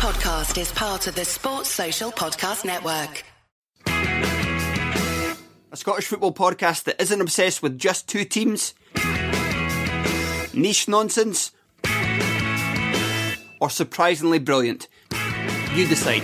[0.00, 3.22] podcast is part of the Sports Social Podcast Network.
[3.86, 8.72] A Scottish football podcast that isn't obsessed with just two teams,
[10.54, 11.52] niche nonsense,
[13.60, 14.88] or surprisingly brilliant.
[15.74, 16.22] You decide.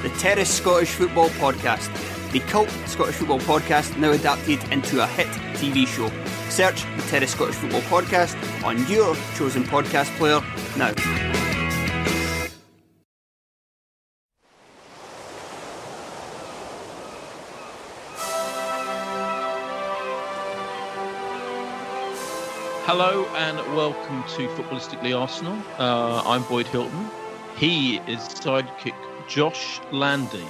[0.00, 1.92] The Terrace Scottish Football Podcast,
[2.32, 5.28] the cult Scottish football podcast now adapted into a hit
[5.58, 6.10] TV show.
[6.48, 8.34] Search the Terrace Scottish Football Podcast
[8.64, 10.40] on your chosen podcast player
[10.78, 11.33] now.
[22.96, 25.60] Hello and welcome to Footballistically Arsenal.
[25.80, 27.10] Uh, I'm Boyd Hilton.
[27.56, 28.94] He is sidekick
[29.28, 30.46] Josh Landy,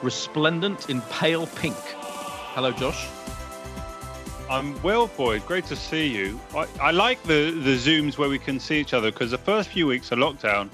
[0.00, 1.74] resplendent in pale pink.
[2.54, 3.08] Hello, Josh.
[4.48, 5.44] I'm well, Boyd.
[5.44, 6.38] Great to see you.
[6.54, 9.68] I, I like the, the Zooms where we can see each other because the first
[9.68, 10.68] few weeks of lockdown,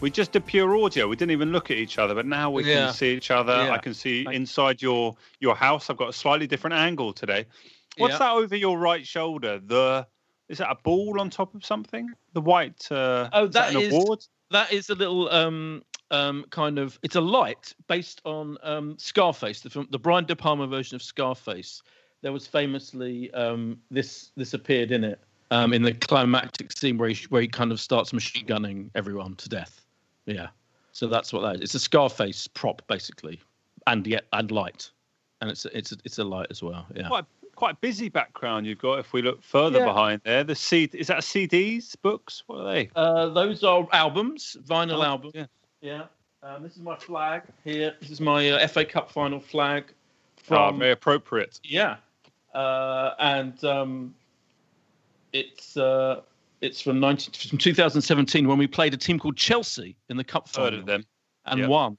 [0.00, 1.06] we just did pure audio.
[1.06, 2.86] We didn't even look at each other, but now we Yeah.
[2.86, 3.52] can see each other.
[3.66, 3.72] Yeah.
[3.74, 5.90] I can see inside your your house.
[5.90, 7.44] I've got a slightly different angle today.
[7.98, 8.18] What's Yeah.
[8.20, 9.60] that over your right shoulder?
[9.62, 10.06] The
[10.50, 12.10] is that a ball on top of something?
[12.34, 12.90] The white.
[12.90, 14.26] Uh, Oh, is that that an is- award.
[14.50, 16.98] That is a little um, um, kind of.
[17.04, 21.02] It's a light based on um, Scarface, the film, the Brian De Palma version of
[21.02, 21.82] Scarface.
[22.22, 25.20] There was famously um, this this appeared in it
[25.52, 29.36] um, in the climactic scene where he where he kind of starts machine gunning everyone
[29.36, 29.86] to death.
[30.26, 30.48] Yeah,
[30.90, 31.60] so that's what that is.
[31.62, 33.40] It's a Scarface prop basically,
[33.86, 34.90] and yet and light,
[35.40, 36.86] and it's a, it's a, it's a light as well.
[36.94, 37.06] Yeah.
[37.06, 37.24] Quite
[37.60, 38.98] quite a busy background you've got.
[39.00, 39.84] If we look further Yeah.
[39.84, 42.42] behind there, the C is that CDs, books?
[42.46, 42.90] What are they?
[42.96, 45.34] Uh, those are albums, vinyl Oh, albums.
[45.34, 45.46] yeah.
[45.82, 46.04] Yeah.
[46.42, 47.94] Um, this is my flag here.
[48.00, 51.60] This is my uh, FA Cup final flag Ah, from very appropriate.
[51.62, 51.96] yeah,
[52.54, 54.14] uh, and um,
[55.34, 56.22] it's uh,
[56.62, 60.46] it's from 19, from 2017 when we played a team called Chelsea in the cup
[60.48, 61.04] Heard final of them.
[61.44, 61.66] and yeah.
[61.66, 61.98] won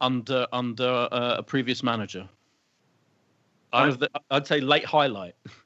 [0.00, 2.28] under under uh, a previous manager.
[3.74, 5.34] I- of the, I'd say late highlight.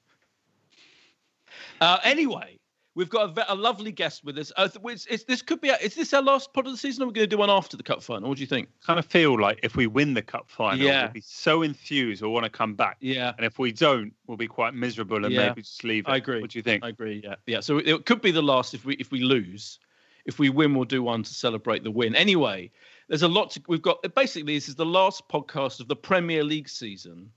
[1.80, 2.58] uh, anyway,
[2.94, 4.52] we've got a, a lovely guest with us.
[4.56, 5.69] Uh, th- it's, it's, this could be.
[5.69, 7.02] Is this our last pod of the season?
[7.02, 8.28] Or are we going to do one after the cup final?
[8.28, 8.69] What do you think?
[8.84, 11.04] kind of feel like if we win the cup final, Yeah.
[11.04, 12.96] we'll be so enthused we'll want to come back.
[13.00, 15.48] Yeah, And if we don't, we'll be quite miserable and Yeah.
[15.48, 16.10] maybe just leave it.
[16.10, 16.40] I agree.
[16.40, 16.84] What do you think?
[16.84, 17.20] I agree.
[17.22, 17.60] Yeah, yeah.
[17.60, 19.78] So it could be the last if we if we lose.
[20.26, 22.14] If we win, we'll do one to celebrate the win.
[22.14, 22.70] Anyway,
[23.08, 23.62] there's a lot to.
[23.66, 27.30] We've got basically this is the last podcast of the Premier League season,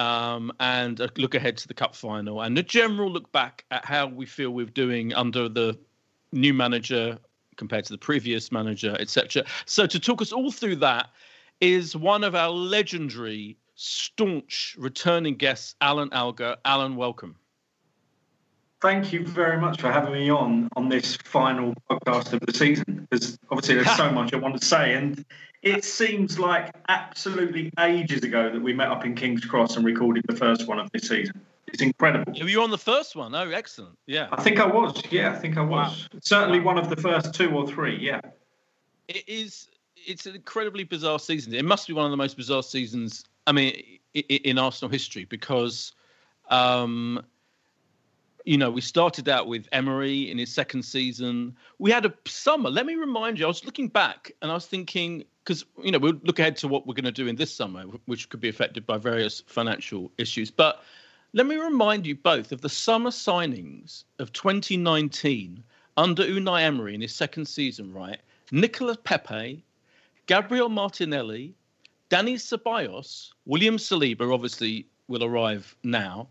[0.00, 3.84] um, and a look ahead to the cup final and a general look back at
[3.84, 5.78] how we feel we're doing under the
[6.32, 7.18] new manager
[7.56, 9.44] compared to the previous manager, etc.
[9.66, 11.10] So to talk us all through that
[11.60, 16.56] is one of our legendary, staunch returning guests, Alan Alger.
[16.64, 17.36] Alan, welcome.
[18.80, 23.06] Thank you very much for having me on on this final podcast of the season.
[23.10, 25.22] Because obviously there's so much I want to say, and
[25.62, 30.24] it seems like absolutely ages ago that we met up in King's Cross and recorded
[30.26, 31.40] the first one of this season.
[31.66, 32.32] It's incredible.
[32.32, 33.34] Were you on the first one?
[33.34, 33.96] Oh, excellent.
[34.06, 34.28] Yeah.
[34.32, 35.00] I think I was.
[35.10, 36.08] Yeah, I think I was.
[36.20, 37.96] Certainly one of the first two or three.
[37.96, 38.20] Yeah.
[39.08, 39.68] It is.
[39.96, 41.54] It's an incredibly bizarre season.
[41.54, 43.24] It must be one of the most bizarre seasons.
[43.46, 45.92] I mean, in Arsenal history, because,
[46.48, 47.22] um,
[48.44, 51.56] you know, we started out with Emery in his second season.
[51.78, 52.70] We had a summer.
[52.70, 53.44] Let me remind you.
[53.44, 56.68] I was looking back and I was thinking because you know we'll look ahead to
[56.68, 60.10] what we're going to do in this summer, which could be affected by various financial
[60.18, 60.50] issues.
[60.50, 60.82] But
[61.32, 65.62] let me remind you both of the summer signings of 2019
[65.96, 67.92] under Unai Emery in his second season.
[67.92, 68.20] Right,
[68.52, 69.62] Nicolas Pepe,
[70.26, 71.54] Gabriel Martinelli,
[72.08, 76.28] Danny Ceballos, William Saliba obviously will arrive now,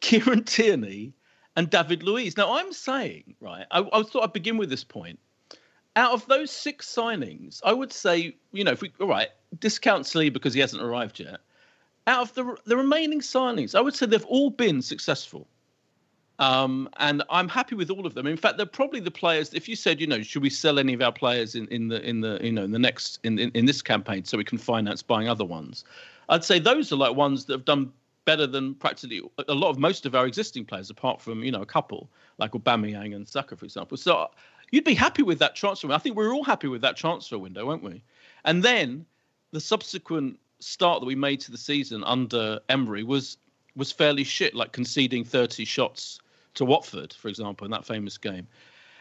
[0.00, 1.12] Kieran Tierney,
[1.56, 2.36] and David Luiz.
[2.36, 5.18] Now I'm saying, right, I, I thought I'd begin with this point.
[5.96, 9.28] Out of those six signings, I would say, you know, if we all right,
[9.60, 11.38] discount Saliba because he hasn't arrived yet.
[12.06, 15.46] Out of the the remaining signings, I would say they've all been successful.
[16.40, 18.26] Um, and I'm happy with all of them.
[18.26, 19.54] In fact, they're probably the players.
[19.54, 22.02] If you said, you know, should we sell any of our players in, in the
[22.02, 24.58] in the you know in the next in, in in this campaign so we can
[24.58, 25.84] finance buying other ones,
[26.28, 27.92] I'd say those are like ones that have done
[28.24, 31.62] better than practically a lot of most of our existing players, apart from you know
[31.62, 33.96] a couple like Aubameyang and Saka, for example.
[33.96, 34.30] So
[34.70, 35.90] you'd be happy with that transfer.
[35.92, 38.02] I think we're all happy with that transfer window, weren't we?
[38.44, 39.06] And then
[39.52, 43.36] the subsequent start that we made to the season under Emery was
[43.76, 46.20] was fairly shit, like conceding 30 shots
[46.54, 48.46] to Watford, for example, in that famous game.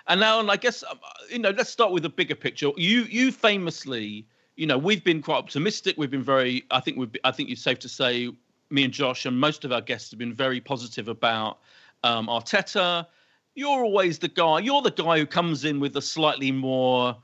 [0.08, 1.00] And now, and I guess um,
[1.30, 2.72] you know, let's start with the bigger picture.
[2.76, 5.96] You you famously, you know, we've been quite optimistic.
[5.98, 8.30] We've been very, I think we've, I think it's safe to say,
[8.70, 11.60] me and Josh and most of our guests have been very positive about
[12.04, 13.08] um, Arteta.
[13.56, 14.60] You're always the guy.
[14.60, 17.16] You're the guy who comes in with a slightly more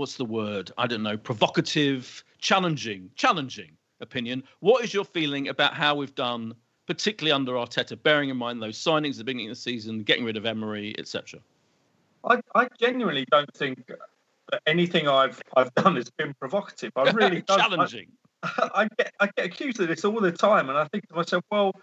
[0.00, 0.72] what's the word?
[0.78, 4.42] I don't know, provocative, challenging, challenging opinion.
[4.60, 6.54] What is your feeling about how we've done,
[6.86, 10.24] particularly under Arteta, bearing in mind those signings at the beginning of the season, getting
[10.24, 11.40] rid of Emery, etc.?
[12.24, 13.90] I, I genuinely don't think
[14.50, 16.92] that anything I've I've done has been provocative.
[16.96, 18.06] I really challenging.
[18.42, 21.44] I, get I get accused of this all the time, and I think to myself,
[21.50, 21.74] well,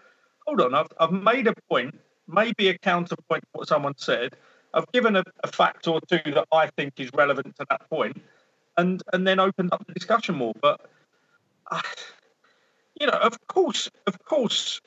[0.46, 4.34] hold on, I've I've made a point, maybe a counterpoint to what someone said.
[4.74, 8.20] I've given a, a fact or two that I think is relevant to that point,
[8.76, 10.54] and and then opened up the discussion more.
[10.60, 10.80] But
[11.70, 11.80] uh,
[13.00, 14.80] you know, of course, of course,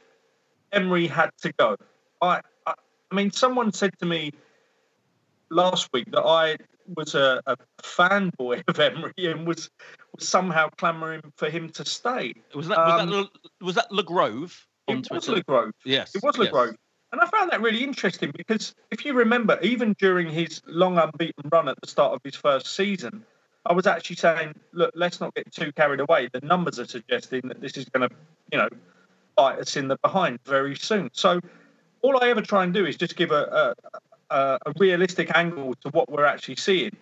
[0.72, 1.78] Emery had to go.
[2.22, 2.74] I, I,
[3.12, 4.34] I mean, someone said to me
[5.50, 6.58] last week that I
[6.96, 9.70] was a, a fanboy of Emery and was,
[10.16, 12.34] was somehow clamouring for him to stay.
[12.56, 13.30] Was that was, um, that,
[13.62, 15.72] was that Le Grove it was Le Grove.
[15.86, 16.52] Yes, it was Le yes.
[16.52, 16.76] Grove.
[17.12, 21.50] And I found that really interesting because if you remember, even during his long unbeaten
[21.52, 23.26] run at the start of his first season,
[23.66, 26.30] I was actually saying, look, let's not get too carried away.
[26.32, 28.16] The numbers are suggesting that this is going to,
[28.52, 28.70] you know,
[29.36, 31.10] bite us in the behind very soon.
[31.14, 31.42] So
[32.02, 34.00] all I ever try and do is just give a, a,
[34.32, 36.96] a realistic angle to what we're actually seeing.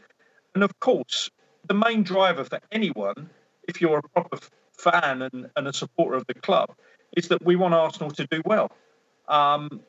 [0.56, 1.30] And of course,
[1.68, 3.30] the main driver for anyone,
[3.68, 4.40] if you're a proper
[4.74, 6.70] fan and, and a supporter of the club,
[7.16, 8.72] is that we want Arsenal to do well.
[9.28, 9.82] Um,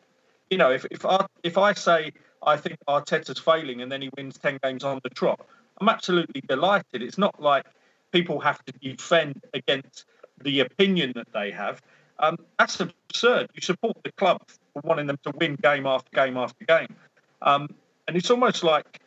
[0.50, 2.12] you know, if if I, if I say
[2.46, 5.46] I think Arteta's failing and then he wins ten games on the trot,
[5.80, 7.02] I'm absolutely delighted.
[7.02, 7.66] It's not like
[8.12, 10.04] people have to defend against
[10.42, 11.80] the opinion that they have.
[12.18, 13.48] Um, that's absurd.
[13.54, 14.42] You support the club
[14.74, 16.94] for wanting them to win game after game after game,
[17.42, 17.68] um,
[18.06, 19.00] and it's almost like,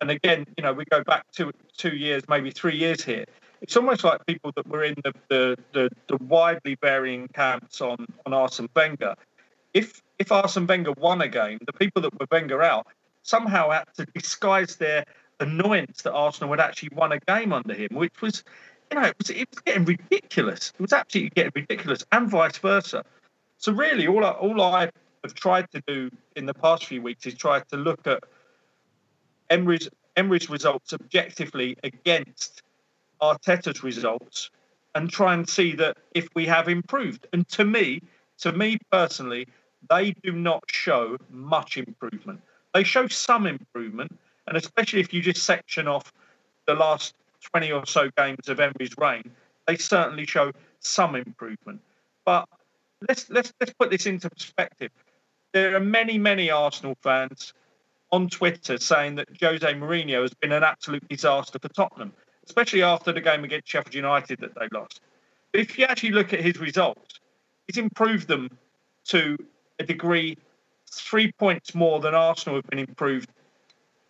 [0.00, 3.24] and again, you know, we go back two two years, maybe three years here.
[3.60, 8.06] It's almost like people that were in the the, the, the widely varying camps on
[8.24, 9.14] on Arsene Wenger.
[9.74, 12.86] If if Arsene Wenger won a game, the people that were Wenger out
[13.22, 15.04] somehow had to disguise their
[15.40, 18.42] annoyance that Arsenal had actually won a game under him, which was,
[18.90, 20.72] you know, it was, it was getting ridiculous.
[20.74, 23.04] It was absolutely getting ridiculous, and vice versa.
[23.58, 24.90] So really, all I, all I
[25.24, 28.22] have tried to do in the past few weeks is try to look at
[29.50, 32.62] Emery's Emery's results objectively against
[33.22, 34.50] Arteta's results
[34.94, 37.26] and try and see that if we have improved.
[37.32, 38.02] And to me,
[38.38, 39.46] to me personally,
[39.88, 42.40] they do not show much improvement.
[42.74, 46.12] They show some improvement, and especially if you just section off
[46.66, 47.14] the last
[47.52, 49.30] 20 or so games of Emery's reign,
[49.66, 51.80] they certainly show some improvement.
[52.24, 52.48] But
[53.08, 54.90] let's let's let's put this into perspective.
[55.52, 57.54] There are many, many Arsenal fans
[58.12, 62.12] on Twitter saying that Jose Mourinho has been an absolute disaster for Tottenham,
[62.44, 65.00] especially after the game against Sheffield United that they lost.
[65.52, 67.20] But if you actually look at his results,
[67.66, 68.50] he's improved them
[69.06, 69.36] to
[69.78, 70.36] a degree
[70.90, 73.30] three points more than Arsenal have been improved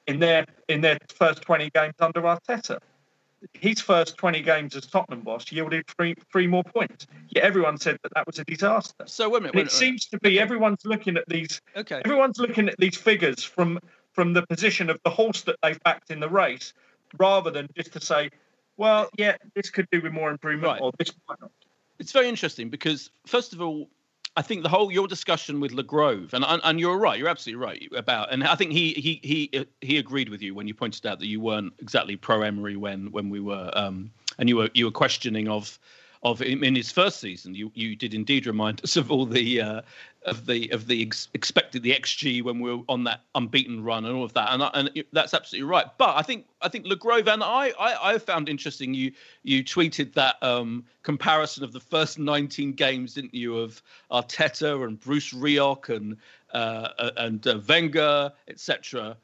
[0.07, 2.79] in their in their first 20 games under Arteta.
[3.53, 7.07] His first 20 games as Tottenham boss yielded three three more points.
[7.29, 9.05] Yet everyone said that that was a disaster.
[9.07, 9.55] So wait a minute.
[9.55, 11.61] Wait, it seems to be everyone's looking at these.
[11.77, 12.03] Okay.
[12.05, 13.79] Everyone's looking at these figures from
[14.13, 16.73] from the position of the horse that they've backed in the race,
[17.19, 18.31] rather than just to say,
[18.77, 20.81] well, yeah, this could do with more improvement, right.
[20.81, 21.53] or this might not.
[21.99, 23.89] It's very interesting because first of all,
[24.39, 27.61] I think the whole your discussion with Le Grove, and and you're right, you're absolutely
[27.61, 31.05] right about, and I think he he he he agreed with you when you pointed
[31.07, 34.71] out that you weren't exactly pro Emery when when we were, um, and you were
[34.75, 35.77] you were questioning of
[36.23, 37.55] of him in his first season.
[37.55, 39.81] You you did indeed remind us of all the uh,
[40.25, 44.05] of the of the ex- expected the xG when we were on that unbeaten run
[44.05, 45.87] and all of that, and and that's absolutely right.
[45.99, 48.95] But I think I think Le Grove and I I, I found interesting.
[48.95, 54.87] You you tweeted that um, comparison of the first 19 games, didn't you, of Arteta
[54.87, 56.17] and Bruce Rioch and
[56.53, 59.17] uh, and uh, Wenger, etc.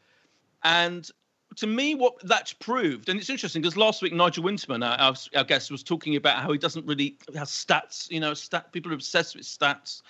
[0.63, 1.11] And
[1.57, 5.45] to me, what that's proved, and it's interesting because last week Nigel Winterman, our, our,
[5.45, 8.11] guest, was talking about how he doesn't really have stats.
[8.11, 10.03] You know, stat people are obsessed with stats.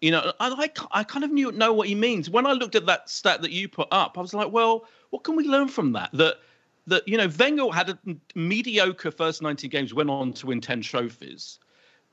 [0.00, 2.30] You know, I, I, I kind of knew know what he means.
[2.30, 5.24] When I looked at that stat that you put up, I was like, well, what
[5.24, 6.10] can we learn from that?
[6.12, 6.36] That
[6.86, 7.98] that you know, Wenger had a
[8.34, 11.58] mediocre first 19 games, went on to win 10 trophies.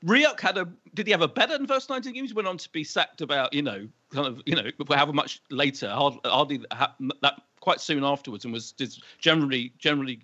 [0.04, 2.34] Rioch had a did he have a better than first 19 games?
[2.34, 5.88] Went on to be sacked about you know kind of you know however much later,
[5.90, 6.60] hardly, hardly
[7.22, 8.74] that quite soon afterwards, and was
[9.18, 10.20] generally generally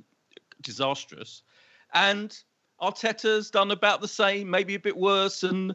[0.61, 1.43] disastrous.
[1.93, 2.33] And
[2.81, 5.75] Arteta's done about the same, maybe a bit worse, and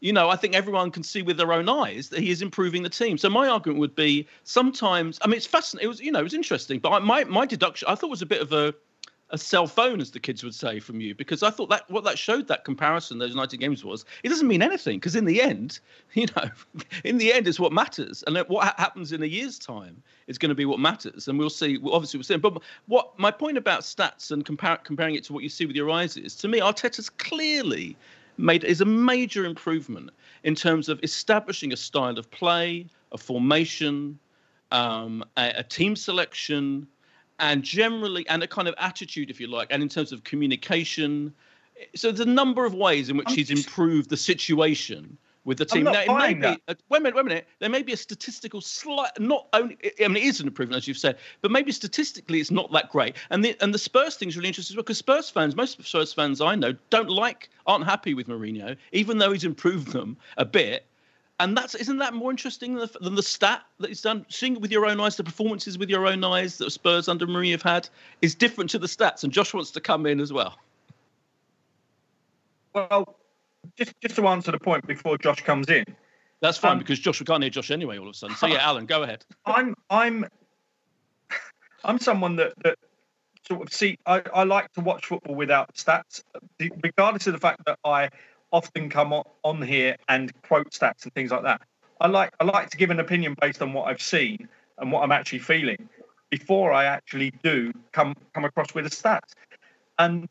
[0.00, 2.82] you know, I think everyone can see with their own eyes that he is improving
[2.82, 3.18] the team.
[3.18, 5.84] So my argument would be sometimes, I mean, it's fascinating.
[5.84, 8.32] It was, you know, it was interesting, but my my deduction, I thought was a
[8.34, 8.72] bit of a
[9.32, 12.18] a self-own, as the kids would say, from you because I thought that what that
[12.18, 15.80] showed that comparison those 90 games was it doesn't mean anything because in the end,
[16.12, 16.50] you know,
[17.04, 20.50] in the end, it's what matters, and what happens in a year's time is going
[20.50, 21.78] to be what matters, and we'll see.
[21.90, 22.36] Obviously, we'll see.
[22.36, 25.76] But what my point about stats and compar- comparing it to what you see with
[25.76, 27.96] your eyes is, to me, Arteta's clearly
[28.36, 30.10] made is a major improvement
[30.44, 34.18] in terms of establishing a style of play, a formation,
[34.72, 36.86] um, a, a team selection
[37.38, 41.32] and generally and a kind of attitude if you like and in terms of communication
[41.94, 45.64] so there's a number of ways in which I'm he's improved the situation with the
[45.64, 45.84] team.
[45.84, 47.48] now, it may be, uh, wait a minute, wait a minute.
[47.58, 50.86] There may be a statistical slight, not only, I mean, it is an improvement, as
[50.86, 53.16] you've said, but maybe statistically it's not that great.
[53.30, 56.40] And the and the Spurs thing is really interesting because Spurs fans, most Spurs fans
[56.40, 60.86] I know, don't like, aren't happy with Mourinho, even though he's improved them a bit
[61.40, 64.24] and that's isn't that more interesting than the, than the stat that he's done?
[64.28, 67.26] Seeing it with your own eyes, the performances with your own eyes that Spurs under
[67.26, 67.88] Mourinho have had
[68.20, 69.24] is different to the stats.
[69.24, 70.56] And Josh wants to come in as well.
[72.74, 73.16] Well,
[73.76, 75.84] just just to answer the point before Josh comes in.
[76.40, 78.36] That's fine um, because Josh we can't hear Josh anyway all of a sudden.
[78.36, 79.24] So yeah, Alan, go ahead.
[79.46, 80.26] I'm I'm
[81.84, 82.78] I'm someone that that
[83.48, 86.22] sort of see I, I like to watch football without stats,
[86.82, 88.10] regardless of the fact that I
[88.52, 91.62] often come on here and quote stats and things like that.
[92.00, 95.02] I like I like to give an opinion based on what I've seen and what
[95.02, 95.88] I'm actually feeling
[96.30, 99.32] before I actually do come come across with the stats.
[99.98, 100.28] And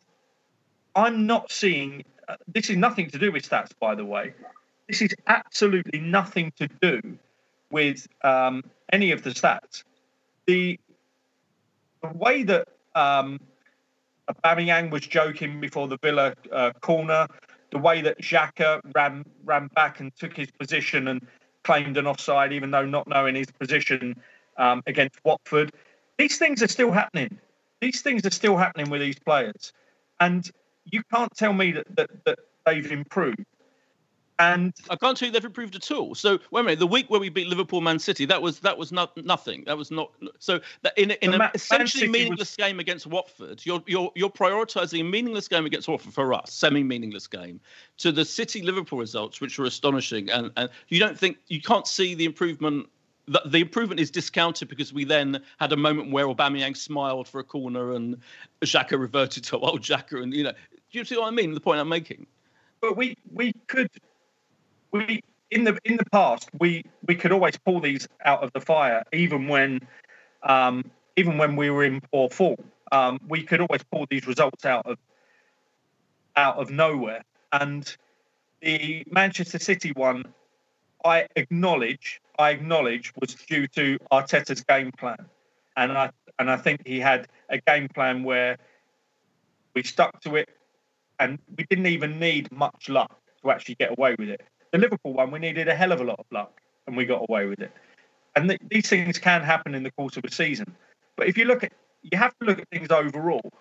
[0.95, 4.33] I'm not seeing uh, this is nothing to do with stats, by the way.
[4.87, 7.17] This is absolutely nothing to do
[7.69, 9.83] with um, any of the stats.
[10.45, 10.79] The,
[12.01, 13.39] the way that um,
[14.29, 17.27] Aubameyang was joking before the Villa uh, corner,
[17.71, 21.25] the way that Xhaka ran ran back and took his position and
[21.63, 24.21] claimed an offside, even though not knowing his position
[24.57, 25.71] um, against Watford.
[26.17, 27.39] These things are still happening.
[27.79, 29.73] These things are still happening with these players,
[30.19, 30.49] and
[30.85, 33.45] you can't tell me that, that, that they've improved.
[34.41, 36.15] And I can't tell you they've improved at all.
[36.15, 38.77] So wait a minute, the week where we beat Liverpool, Man City, that was that
[38.77, 39.63] was not nothing.
[39.65, 40.59] That was not so.
[40.81, 42.55] That in in an essentially meaningless was...
[42.55, 47.27] game against Watford, you're you're you're prioritising a meaningless game against Watford for us, semi-meaningless
[47.27, 47.59] game,
[47.97, 50.31] to the City Liverpool results, which were astonishing.
[50.31, 52.87] And and you don't think you can't see the improvement
[53.27, 57.39] the, the, improvement is discounted because we then had a moment where Aubameyang smiled for
[57.39, 58.17] a corner and
[58.61, 61.53] Xhaka reverted to old Xhaka, and you know, do you see what I mean?
[61.53, 62.25] The point I'm making.
[62.81, 63.89] But we we could
[64.91, 68.61] we in the in the past we we could always pull these out of the
[68.61, 69.81] fire even when
[70.43, 72.71] um, even when we were in poor form.
[72.91, 74.97] Um, we could always pull these results out of
[76.35, 77.23] out of nowhere.
[77.51, 77.95] And
[78.61, 80.25] the Manchester City one,
[81.03, 85.25] I acknowledge, I acknowledge was due to Arteta's game plan,
[85.75, 88.57] and I and I think he had a game plan where
[89.73, 90.49] we stuck to it,
[91.19, 94.41] and we didn't even need much luck to actually get away with it.
[94.71, 97.25] The Liverpool one, we needed a hell of a lot of luck, and we got
[97.29, 97.71] away with it.
[98.35, 100.75] And th- these things can happen in the course of a season.
[101.17, 103.51] But if you look at, you have to look at things overall.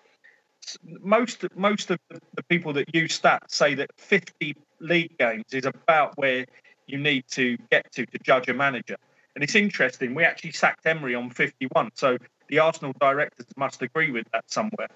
[0.83, 6.17] Most most of the people that use stats say that 50 league games is about
[6.17, 6.45] where
[6.87, 8.95] you need to get to to judge a manager.
[9.35, 10.13] And it's interesting.
[10.13, 12.17] We actually sacked Emery on 51, so
[12.49, 14.89] the Arsenal directors must agree with that somewhere.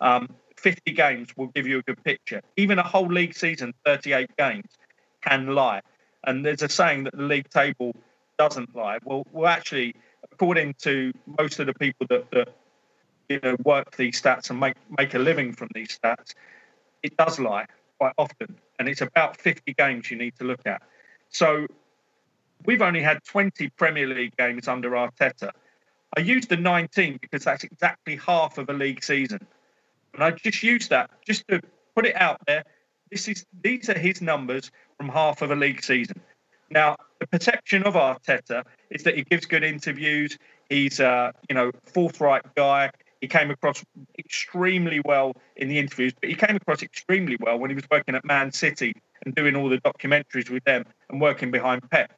[0.00, 2.42] Um, 50 games will give you a good picture.
[2.56, 4.66] Even a whole league season, 38 games,
[5.22, 5.80] can lie.
[6.24, 7.94] And there's a saying that the league table
[8.38, 8.98] doesn't lie.
[9.04, 9.94] Well, well, actually,
[10.32, 12.48] according to most of the people that, that
[13.28, 16.34] you know work these stats and make make a living from these stats,
[17.02, 17.66] it does lie
[17.98, 20.82] quite often, and it's about 50 games you need to look at.
[21.30, 21.66] So
[22.64, 25.50] we've only had 20 Premier League games under Arteta.
[26.16, 29.46] I used the 19 because that's exactly half of a league season,
[30.14, 31.60] and I just used that just to
[31.94, 32.64] put it out there.
[33.10, 36.20] This is these are his numbers from half of a league season.
[36.70, 40.38] Now, the perception of Arteta is that he gives good interviews.
[40.68, 42.90] He's a you know forthright guy.
[43.20, 43.84] He came across
[44.18, 48.14] extremely well in the interviews, but he came across extremely well when he was working
[48.14, 52.12] at Man City and doing all the documentaries with them and working behind Pep.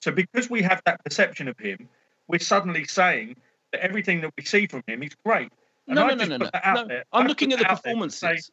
[0.00, 1.88] So because we have that perception of him,
[2.28, 3.36] we're suddenly saying
[3.72, 5.50] that everything that we see from him is great.
[5.88, 6.84] And no, I no, no, no, no.
[6.84, 7.02] no.
[7.12, 8.50] I'm looking at the performances.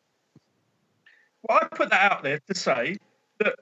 [1.44, 2.98] Well, I put that out there to say
[3.40, 3.56] that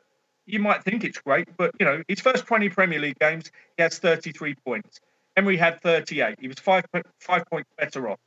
[0.45, 3.83] you might think it's great, but you know, his first 20 Premier League games, he
[3.83, 4.99] has 33 points.
[5.37, 6.37] Emery had 38.
[6.39, 6.85] He was five
[7.19, 8.19] five points better off.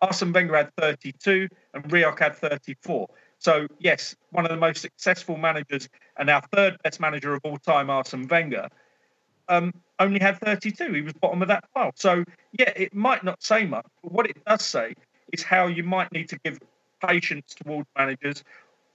[0.00, 3.08] Arsene Wenger had 32, and Rioch had 34.
[3.38, 7.58] So yes, one of the most successful managers and our third best manager of all
[7.58, 8.68] time, Arsene Wenger,
[9.48, 10.92] um, only had 32.
[10.92, 11.92] He was bottom of that pile.
[11.94, 14.94] So yeah, it might not say much, but what it does say
[15.32, 16.58] is how you might need to give
[17.06, 18.42] patience towards managers,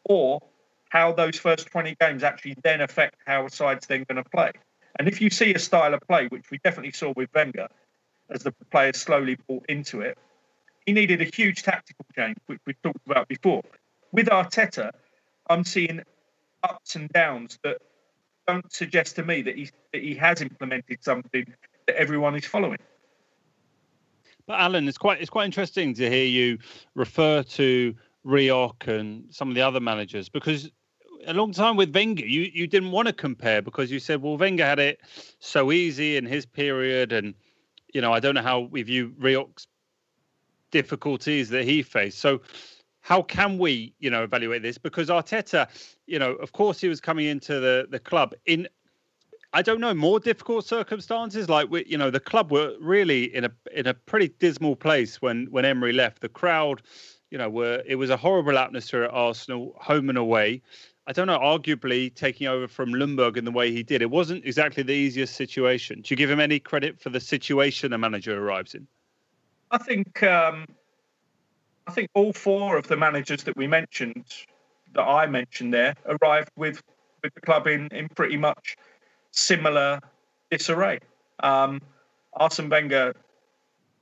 [0.05, 0.41] or
[0.89, 4.51] how those first 20 games actually then affect how a side's then going to play.
[4.97, 7.67] And if you see a style of play, which we definitely saw with Wenger,
[8.29, 10.17] as the players slowly bought into it,
[10.85, 13.61] he needed a huge tactical change, which we talked about before.
[14.11, 14.91] With Arteta,
[15.49, 16.01] I'm seeing
[16.63, 17.77] ups and downs that
[18.47, 21.45] don't suggest to me that he that he has implemented something
[21.85, 22.79] that everyone is following.
[24.47, 26.57] But Alan, it's quite it's quite interesting to hear you
[26.95, 27.95] refer to
[28.25, 30.69] Rioch and some of the other managers because
[31.27, 34.37] a long time with Wenger, you you didn't want to compare because you said, well,
[34.37, 34.99] Wenger had it
[35.39, 37.33] so easy in his period, and
[37.93, 39.67] you know I don't know how we view Rioch's
[40.71, 42.19] difficulties that he faced.
[42.19, 42.41] So
[43.01, 44.77] how can we, you know, evaluate this?
[44.77, 45.67] Because Arteta,
[46.05, 48.67] you know, of course he was coming into the the club in
[49.51, 51.49] I don't know more difficult circumstances.
[51.49, 55.21] Like we, you know, the club were really in a in a pretty dismal place
[55.21, 56.21] when when Emery left.
[56.21, 56.81] The crowd,
[57.31, 60.61] you know, were it was a horrible atmosphere at Arsenal, home and away.
[61.07, 61.39] I don't know.
[61.39, 65.35] Arguably, taking over from Ljungberg in the way he did, it wasn't exactly the easiest
[65.35, 66.01] situation.
[66.01, 68.87] Do you give him any credit for the situation a manager arrives in?
[69.71, 70.65] I think um,
[71.87, 74.25] I think all four of the managers that we mentioned,
[74.93, 76.81] that I mentioned there, arrived with
[77.23, 78.77] with the club in in pretty much
[79.31, 79.99] similar
[80.51, 80.99] disarray.
[81.41, 81.81] Um,
[82.33, 83.15] Arsene Wenger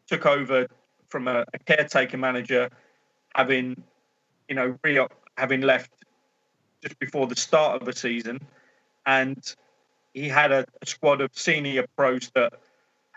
[0.08, 0.68] took over
[1.10, 2.70] from a, a caretaker manager,
[3.38, 3.82] having
[4.50, 5.92] you know Rioch having left
[6.82, 8.42] just before the start of the season,
[9.06, 9.56] and
[10.14, 12.54] he had a, a squad of senior pros that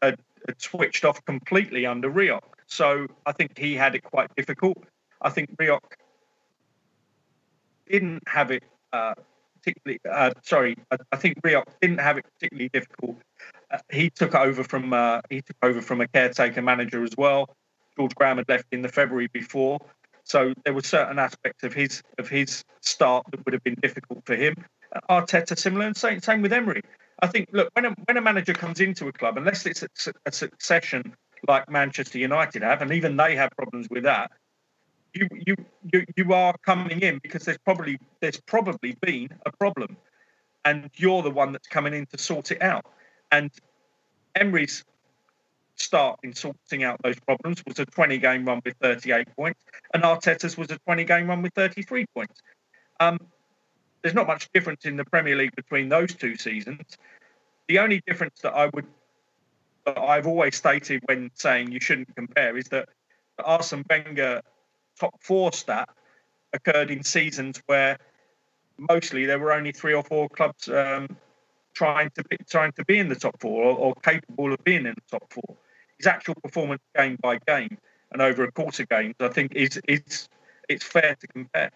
[0.03, 2.43] had, had, switched off completely under Rioch.
[2.67, 4.85] So I think he had it quite difficult.
[5.21, 5.81] I think Rioch
[7.89, 8.63] didn't have it
[8.93, 9.15] uh,
[9.61, 10.01] particularly.
[10.09, 13.17] Uh, sorry, I, I, think Rioch didn't have it particularly difficult.
[13.71, 17.57] Uh, he took over from uh, he took over from a caretaker manager as well.
[17.97, 19.79] George Graham had left in the February before,
[20.31, 24.25] so there were certain aspects of his of his start that would have been difficult
[24.25, 24.55] for him.
[25.11, 26.83] Arteta similar, and same same with Emery.
[27.21, 30.13] I think look when a when a manager comes into a club, unless it's a,
[30.27, 31.17] a succession
[31.49, 34.31] like Manchester United have, and even they have problems with that.
[35.15, 35.57] You you
[35.93, 39.97] you you are coming in because there's probably there's probably been a problem,
[40.65, 42.87] and you're the one that's coming in to sort it out.
[43.33, 43.51] And
[44.37, 44.85] Emery's
[45.81, 49.61] start in sorting out those problems was a 20 game run with 38 points,
[49.95, 52.41] and Arteta's was a 20 game run with 33 points.
[53.01, 53.19] Um,
[54.03, 56.97] there's not much difference in the Premier League between those two seasons.
[57.69, 58.87] The only difference that I would
[59.87, 62.89] that I've always stated when saying you shouldn't compare is that
[63.39, 64.43] the Arsene Wenger
[64.99, 65.89] top four stat
[66.53, 67.99] occurred in seasons where
[68.77, 71.17] mostly there were only three or four clubs um,
[71.73, 74.87] trying to be, trying to be in the top four or, or capable of being
[74.87, 75.57] in the top four
[76.01, 77.77] his actual performance game by game
[78.13, 80.29] and over a of games, I think is it's
[80.69, 81.71] it's fair to compare.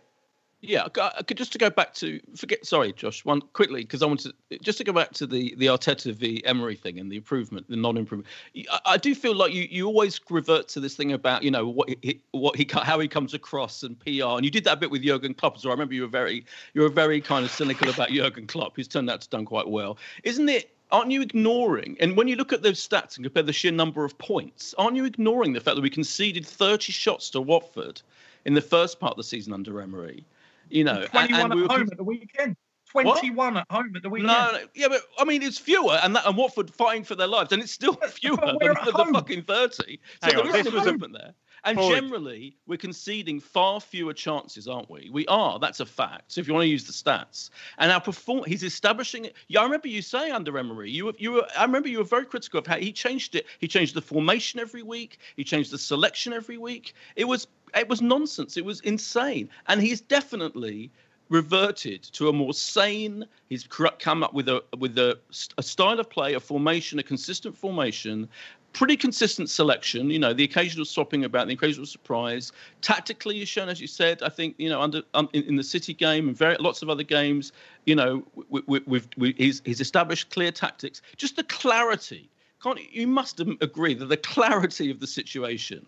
[0.66, 0.86] Yeah,
[1.34, 2.64] just to go back to forget.
[2.64, 4.32] Sorry, Josh, one quickly because I want to
[4.62, 7.76] just to go back to the the Arteta v Emery thing and the improvement, the
[7.76, 8.26] non-improvement.
[8.70, 11.68] I, I, do feel like you you always revert to this thing about you know
[11.68, 14.90] what he, what he how he comes across and PR, and you did that bit
[14.90, 15.72] with Jurgen Klopp as well.
[15.72, 18.88] I remember you were very you were very kind of cynical about Jurgen Klopp, who's
[18.88, 19.98] turned out to done quite well.
[20.22, 21.96] Isn't it aren't you ignoring?
[22.00, 24.96] And when you look at those stats and compare the sheer number of points, aren't
[24.96, 28.00] you ignoring the fact that we conceded 30 shots to Watford
[28.44, 30.24] in the first part of the season under Emery?
[30.70, 32.56] You know, 21 and, and at we home at the weekend.
[32.90, 33.60] 21 what?
[33.60, 34.28] at home at the weekend.
[34.28, 37.26] No, no, yeah, but I mean, it's fewer, and that, and Watford fighting for their
[37.26, 39.76] lives, and it's still fewer than the, the, fucking 30.
[39.76, 39.82] So
[40.22, 41.34] Hang there on, is an improvement there.
[41.64, 45.08] And generally, we're conceding far fewer chances, aren't we?
[45.12, 45.58] We are.
[45.58, 46.32] That's a fact.
[46.32, 49.34] So if you want to use the stats, and our perform, he's establishing it.
[49.48, 51.46] Yeah, I remember you saying under Emery, you were, you were.
[51.56, 53.46] I remember you were very critical of how he changed it.
[53.58, 55.18] He changed the formation every week.
[55.36, 56.94] He changed the selection every week.
[57.16, 58.56] It was it was nonsense.
[58.56, 59.48] It was insane.
[59.66, 60.90] And he's definitely
[61.28, 63.24] reverted to a more sane.
[63.48, 63.66] He's
[63.98, 65.18] come up with a with a,
[65.58, 68.28] a style of play, a formation, a consistent formation
[68.74, 70.10] pretty consistent selection.
[70.10, 72.52] You know, the occasional swapping about, the occasional surprise.
[72.82, 75.64] Tactically, as shown, as you said, I think you know under um, in, in, the
[75.64, 77.52] City game and very lots of other games.
[77.86, 81.00] You know, we, we, we've we, he's, he's established clear tactics.
[81.16, 82.28] Just the clarity.
[82.62, 85.86] Can't you must agree that the clarity of the situation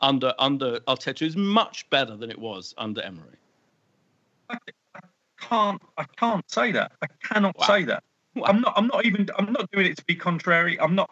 [0.00, 3.36] under under Arteta is much better than it was under Emery.
[4.48, 4.56] I,
[5.40, 6.92] can't I can't say that.
[7.02, 7.66] I cannot wow.
[7.66, 8.04] say that.
[8.34, 8.46] Wow.
[8.46, 10.78] I'm not I'm not even I'm not doing it to be contrary.
[10.80, 11.10] I'm not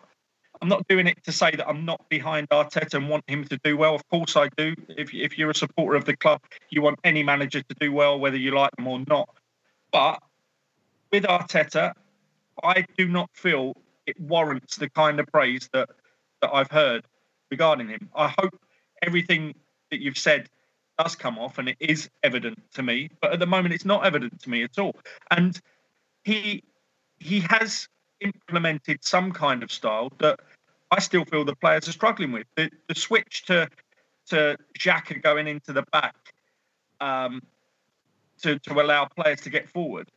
[0.61, 3.59] I'm not doing it to say that I'm not behind Arteta and want him to
[3.63, 3.95] do well.
[3.95, 4.75] Of course, I do.
[4.89, 6.41] If, if you're a supporter of the club,
[6.71, 9.29] you want any manager to do well, whether you like them or not.
[9.93, 10.23] But
[11.13, 11.93] with Arteta,
[12.63, 15.91] I do not feel it warrants the kind of praise that,
[16.41, 17.05] that I've heard
[17.51, 18.09] regarding him.
[18.15, 18.59] I hope
[19.03, 19.55] everything
[19.91, 20.49] that you've said
[20.99, 23.11] does come off, and it is evident to me.
[23.21, 24.97] But at the moment, it's not evident to me at all.
[25.31, 25.61] And
[26.25, 26.63] he
[27.19, 27.89] he has
[28.21, 30.41] implemented some kind of style that
[30.91, 32.47] I still feel the players are struggling with.
[32.57, 33.69] The, the switch to
[34.29, 36.17] to Xhaka going into the back
[37.01, 37.43] um,
[38.43, 40.11] to to allow players to get forward.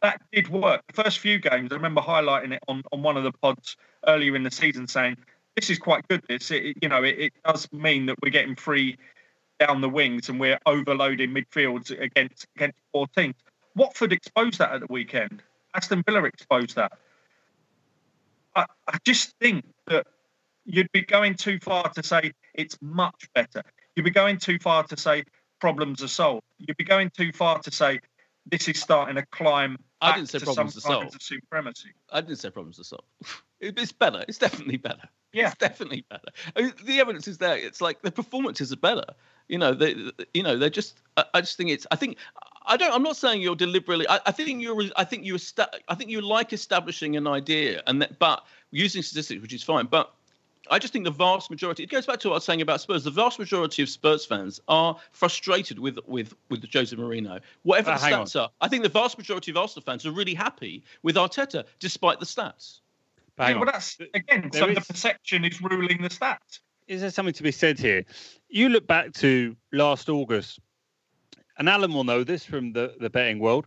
[0.00, 0.82] That did work.
[0.86, 4.36] The first few games, I remember highlighting it on, on one of the pods earlier
[4.36, 5.16] in the season, saying
[5.56, 6.22] this is quite good.
[6.28, 8.96] This, it, you know, it, it does mean that we're getting free
[9.58, 13.34] down the wings and we're overloading midfields against against four teams.
[13.74, 15.42] Watford exposed that at the weekend.
[15.74, 16.92] Aston Villa exposed that.
[18.58, 20.06] I, I just think that
[20.64, 23.62] you'd be going too far to say it's much better.
[23.94, 25.24] You'd be going too far to say
[25.60, 26.42] problems are solved.
[26.58, 28.00] You'd be going too far to say
[28.46, 29.78] this is starting to climb.
[30.00, 31.22] I didn't say problems are solved.
[31.22, 31.90] Supremacy.
[32.10, 33.06] I didn't say problems are solved.
[33.60, 34.24] It's better.
[34.28, 35.08] It's definitely better.
[35.32, 36.28] Yeah, it's definitely better.
[36.54, 37.56] I mean, the evidence is there.
[37.56, 39.04] It's like the performances are better.
[39.48, 39.96] You know, they,
[40.32, 41.02] you know, they're just.
[41.16, 41.84] I, I just think it's.
[41.90, 42.18] I think.
[42.68, 42.92] I don't.
[42.92, 44.06] I'm not saying you're deliberately.
[44.08, 44.82] I, I think you're.
[44.94, 45.38] I think you.
[45.88, 49.86] I think you like establishing an idea, and that, but using statistics, which is fine.
[49.86, 50.12] But
[50.70, 51.82] I just think the vast majority.
[51.82, 53.04] It goes back to what I was saying about Spurs.
[53.04, 57.40] The vast majority of Spurs fans are frustrated with with with Jose Mourinho.
[57.62, 60.12] Whatever Uh, the hang stats are, I think the vast majority of Arsenal fans are
[60.12, 62.80] really happy with Arteta, despite the stats.
[63.36, 64.50] But yeah, well, that's again.
[64.52, 66.60] There so the perception is ruling the stats.
[66.86, 68.04] is there something to be said here?
[68.48, 70.58] You look back to last August,
[71.58, 73.66] and Alan will know this from the, the betting world.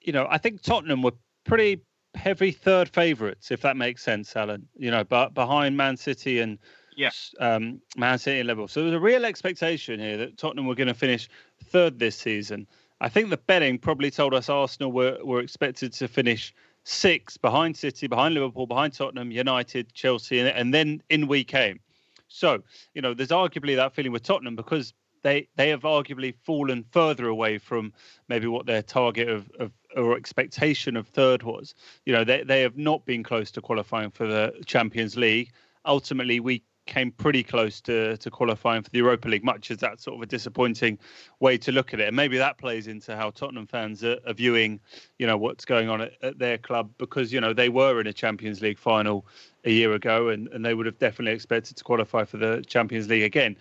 [0.00, 1.12] You know, I think Tottenham were
[1.44, 1.80] pretty
[2.14, 4.66] heavy third favourites, if that makes sense, Alan.
[4.76, 6.58] You know, but behind Man City and
[6.96, 7.32] Yes.
[7.38, 8.66] um, Man City and Liverpool.
[8.66, 11.28] So there was a real expectation here that Tottenham were going to finish
[11.62, 12.66] third this season.
[13.00, 17.76] I think the betting probably told us Arsenal were, were expected to finish sixth behind
[17.76, 21.78] City, behind Liverpool, behind Tottenham, United, Chelsea, and, and then in we came.
[22.26, 22.64] So,
[22.94, 24.92] you know, there's arguably that feeling with Tottenham because
[25.28, 27.92] they they have arguably fallen further away from
[28.28, 31.74] maybe what their target of, of or expectation of third was.
[32.06, 35.52] You know, they they have not been close to qualifying for the Champions League.
[35.84, 40.02] Ultimately, we came pretty close to to qualifying for the Europa League, much as that's
[40.04, 40.98] sort of a disappointing
[41.40, 42.08] way to look at it.
[42.08, 44.80] And maybe that plays into how Tottenham fans are, are viewing,
[45.18, 48.06] you know, what's going on at, at their club because you know they were in
[48.06, 49.26] a Champions League final
[49.64, 53.08] a year ago, and, and they would have definitely expected to qualify for the Champions
[53.08, 53.56] League again.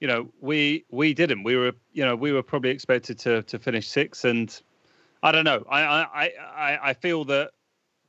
[0.00, 1.42] You know, we we didn't.
[1.44, 4.60] We were, you know, we were probably expected to to finish sixth, and
[5.22, 5.64] I don't know.
[5.70, 7.50] I I I, I feel that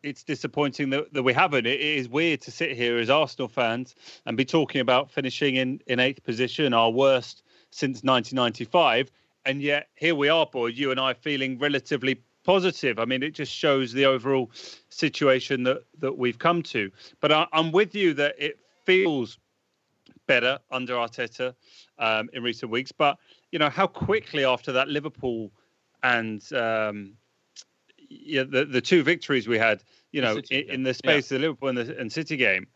[0.04, 1.68] it's disappointing that, that we haven't.
[1.68, 5.82] It is weird to sit here as Arsenal fans and be talking about finishing in
[5.88, 9.12] in eighth position, our worst since 1995,
[9.46, 10.68] and yet here we are, boy.
[10.68, 13.00] You and I feeling relatively positive.
[13.00, 14.50] I mean, it just shows the overall
[14.90, 16.90] situation that that we've come to.
[17.20, 19.38] But I, I'm with you that it feels
[20.32, 21.54] better under Arteta
[22.00, 22.92] um, in recent weeks.
[22.92, 23.18] But
[23.52, 25.52] you know how quickly after that Liverpool
[26.04, 27.14] and um,
[28.10, 31.36] yeah, the the two victories we had, you know, City in, in the space of
[31.36, 32.68] the Liverpool and, the, and City game,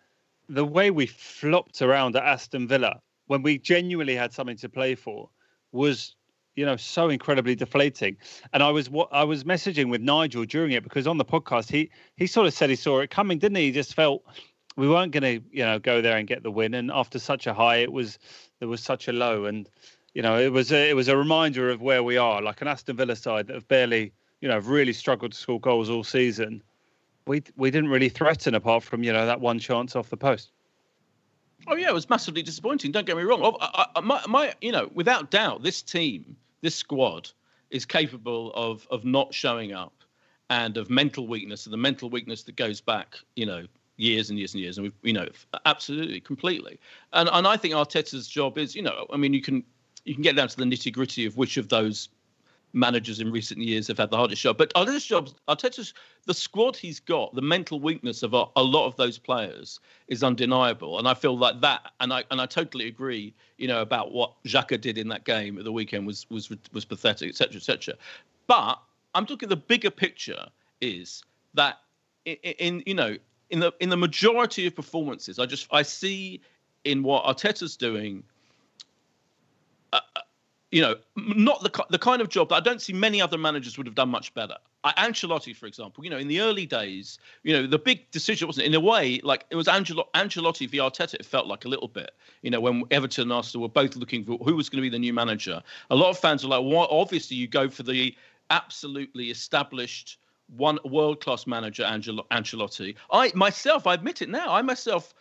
[0.49, 4.93] the way we flopped around at Aston Villa when we genuinely had something to play
[4.93, 5.29] for
[5.71, 6.15] was
[6.55, 8.17] you know so incredibly deflating.
[8.53, 11.71] And i was what i was messaging with nigel during it because on the podcast
[11.71, 13.65] he he sort of said he saw it coming didn't he?
[13.67, 14.23] He just felt
[14.75, 17.47] we weren't going to you know go there and get the win and after such
[17.47, 18.19] a high it was
[18.59, 19.69] there was such a low and
[20.13, 22.67] you know it was a, it was a reminder of where we are like an
[22.67, 24.11] aston villa side that have barely
[24.41, 26.61] you know have really struggled to score goals all season
[27.27, 30.51] we we didn't really threaten apart from you know that one chance off the post
[31.67, 32.91] Oh yeah, it was massively disappointing.
[32.91, 33.57] Don't get me wrong.
[33.59, 37.31] I, I, my, my, you know, without doubt, this team, this squad,
[37.71, 39.93] is capable of of not showing up,
[40.49, 43.65] and of mental weakness, and the mental weakness that goes back, you know,
[43.97, 45.27] years and years and years, and we've, you know,
[45.65, 46.79] absolutely, completely.
[47.13, 49.63] And and I think Arteta's job is, you know, I mean, you can
[50.05, 52.09] you can get down to the nitty gritty of which of those
[52.73, 54.57] managers in recent years have had the hardest job.
[54.57, 55.93] But Arteta's job, Arteta's
[56.25, 59.79] the squad he's got, the mental weakness of a, a lot of those players
[60.09, 63.81] is undeniable, and I feel like that, and I and I totally agree, you know,
[63.81, 67.55] about what Xhaka did in that game at the weekend was was was pathetic, etc.,
[67.57, 67.95] etc.
[68.47, 68.79] But
[69.15, 70.45] I'm talking the bigger picture
[70.81, 71.79] is that
[72.25, 73.17] in, in you know
[73.49, 76.41] in the in the majority of performances, I just I see
[76.83, 78.23] in what Arteta's doing
[79.93, 80.21] uh, uh,
[80.71, 83.77] you know, not the the kind of job that I don't see many other managers
[83.77, 84.55] would have done much better.
[84.83, 88.47] I, Ancelotti, for example, you know, in the early days, you know, the big decision
[88.47, 91.13] wasn't in a way like it was Angelo, Ancelotti v Arteta.
[91.13, 94.25] It felt like a little bit, you know, when Everton and Arsenal were both looking
[94.25, 95.63] for who was going to be the new manager.
[95.91, 98.13] A lot of fans were like, well, obviously you go for the
[98.49, 100.19] absolutely established
[100.55, 102.95] one world class manager, Angelo, Ancelotti.
[103.11, 105.13] I myself, I admit it now, I myself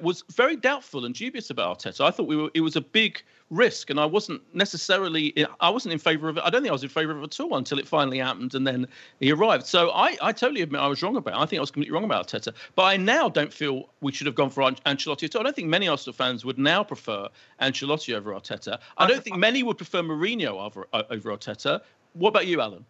[0.00, 2.02] was very doubtful and dubious about Arteta.
[2.04, 5.92] I thought we were it was a big risk, and I wasn't necessarily I wasn't
[5.92, 6.42] in favour of it.
[6.44, 8.54] I don't think I was in favour of it at all until it finally happened,
[8.54, 8.86] and then
[9.20, 9.66] he arrived.
[9.66, 11.34] So I, I totally admit I was wrong about.
[11.34, 11.42] It.
[11.42, 14.26] I think I was completely wrong about Arteta, but I now don't feel we should
[14.26, 15.42] have gone for Ancelotti at all.
[15.42, 17.28] I don't think many Arsenal fans would now prefer
[17.60, 18.78] Ancelotti over Arteta.
[18.96, 21.80] I don't think many would prefer Mourinho over over Arteta.
[22.14, 22.84] What about you, Alan?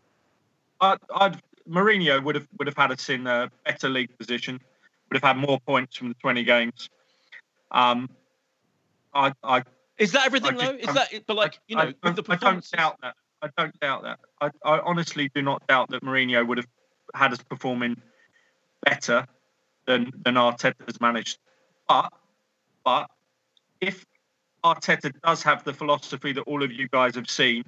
[0.80, 4.60] I, I'd Mourinho would have would have had us in a better league position
[5.08, 6.88] would have had more points from the 20 games.
[7.70, 8.08] Um,
[9.14, 9.62] I, I
[9.98, 10.74] is that everything though?
[10.74, 13.14] Is that but like you know I, the I don't doubt that.
[13.42, 14.18] I don't doubt that.
[14.40, 16.66] I, I honestly do not doubt that Mourinho would have
[17.14, 18.00] had us performing
[18.84, 19.26] better
[19.86, 21.38] than than Arteta has managed.
[21.88, 22.12] But
[22.84, 23.10] but
[23.80, 24.06] if
[24.64, 27.64] Arteta does have the philosophy that all of you guys have seen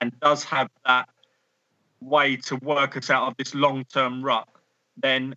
[0.00, 1.08] and does have that
[2.00, 4.48] way to work us out of this long term rut,
[4.96, 5.34] then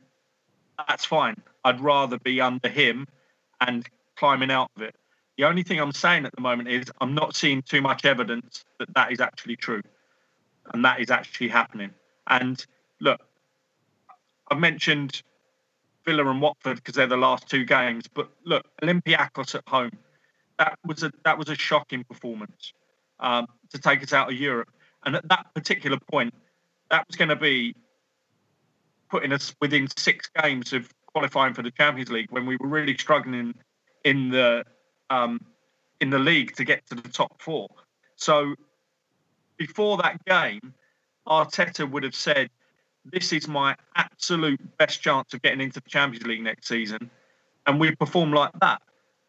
[0.87, 1.35] that's fine.
[1.63, 3.07] I'd rather be under him
[3.61, 4.95] and climbing out of it.
[5.37, 8.65] The only thing I'm saying at the moment is I'm not seeing too much evidence
[8.79, 9.81] that that is actually true
[10.73, 11.91] and that is actually happening.
[12.27, 12.63] And
[12.99, 13.21] look,
[14.51, 15.21] I've mentioned
[16.05, 19.91] Villa and Watford because they're the last two games, but look, Olympiacos at home,
[20.57, 22.73] that was a that was a shocking performance
[23.19, 24.69] um, to take us out of Europe.
[25.05, 26.33] And at that particular point,
[26.89, 27.75] that was going to be
[29.09, 32.97] putting us within six games of qualifying for the Champions League when we were really
[32.97, 33.53] struggling
[34.03, 34.63] in the
[35.09, 35.39] um,
[35.99, 37.67] in the league to get to the top four.
[38.15, 38.55] So
[39.57, 40.73] before that game,
[41.27, 42.49] Arteta would have said,
[43.05, 47.09] "This is my absolute best chance of getting into the Champions League next season,"
[47.65, 48.81] and we perform like that.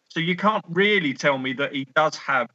[0.08, 2.48] So you can't really tell me that he does have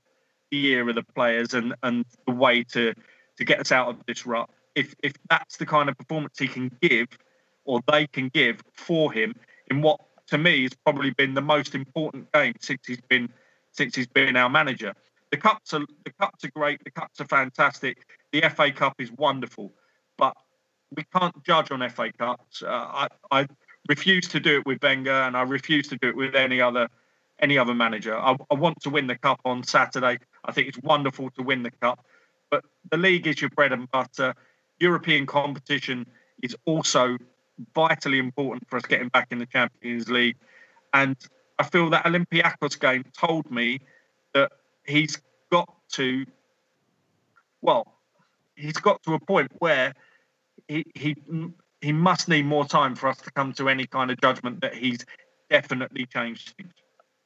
[0.52, 2.94] the ear of the players and and the way to
[3.38, 4.50] to get us out of this rut.
[4.76, 7.08] If if that's the kind of performance he can give,
[7.66, 9.36] or they can give for him
[9.70, 13.30] in what to me has probably been the most important game since he's been
[13.72, 14.94] since he's been our manager.
[15.32, 16.84] The cups are the cups are great.
[16.84, 17.98] The cups are fantastic.
[18.32, 19.72] The FA Cup is wonderful,
[20.18, 20.36] but
[20.96, 22.64] we can't judge on FA Cups.
[22.64, 23.48] Uh, I, I
[23.90, 26.90] refuse to do it with Wenger, and I refuse to do it with any other
[27.40, 28.18] any other manager.
[28.18, 30.20] I, I want to win the cup on Saturday.
[30.46, 32.06] I think it's wonderful to win the cup,
[32.50, 34.34] but the league is your bread and butter.
[34.80, 36.06] European competition
[36.44, 37.18] is also
[37.74, 40.38] vitally important for us getting back in the Champions League.
[40.94, 41.16] And
[41.60, 43.80] I feel that Olympiacos game told me
[44.34, 44.52] that
[44.86, 46.26] he's got to,
[47.62, 47.96] well,
[48.56, 49.94] he's got to a point where
[50.68, 51.16] he he
[51.82, 54.74] he must need more time for us to come to any kind of judgment that
[54.74, 55.06] he's
[55.50, 56.74] definitely changed things.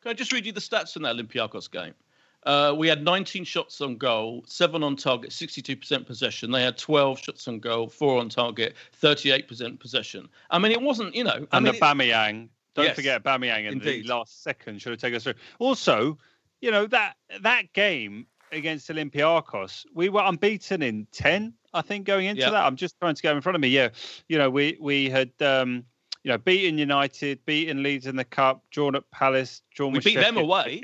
[0.02, 1.94] Can I just read you the stats from that Olympiacos game?
[2.44, 6.52] Uh, we had 19 shots on goal, seven on target, 62% possession.
[6.52, 10.30] They had 12 shots on goal, four on target, 38% possession.
[10.50, 11.48] I mean, it wasn't, you know.
[11.52, 12.50] I and mean, the Aubameyang.
[12.76, 14.06] Don't yes, forget Aubameyang in indeed.
[14.06, 15.34] the last second should have taken us through.
[15.58, 16.18] Also,
[16.62, 22.28] you know that that game against Olympiacos, we were unbeaten in 10, I think, going
[22.28, 22.54] into that.
[22.54, 23.70] I'm just trying to go in front of me.
[23.70, 23.90] Yeah,
[24.28, 25.32] you know, we we had.
[25.42, 25.84] Um,
[26.22, 29.94] you know, beaten United, beaten Leeds in the cup, drawn at Palace, drawn.
[29.94, 30.82] We beat Sheffield, them away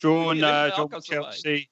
[0.00, 1.68] drawn, uh, drawn Chelsea,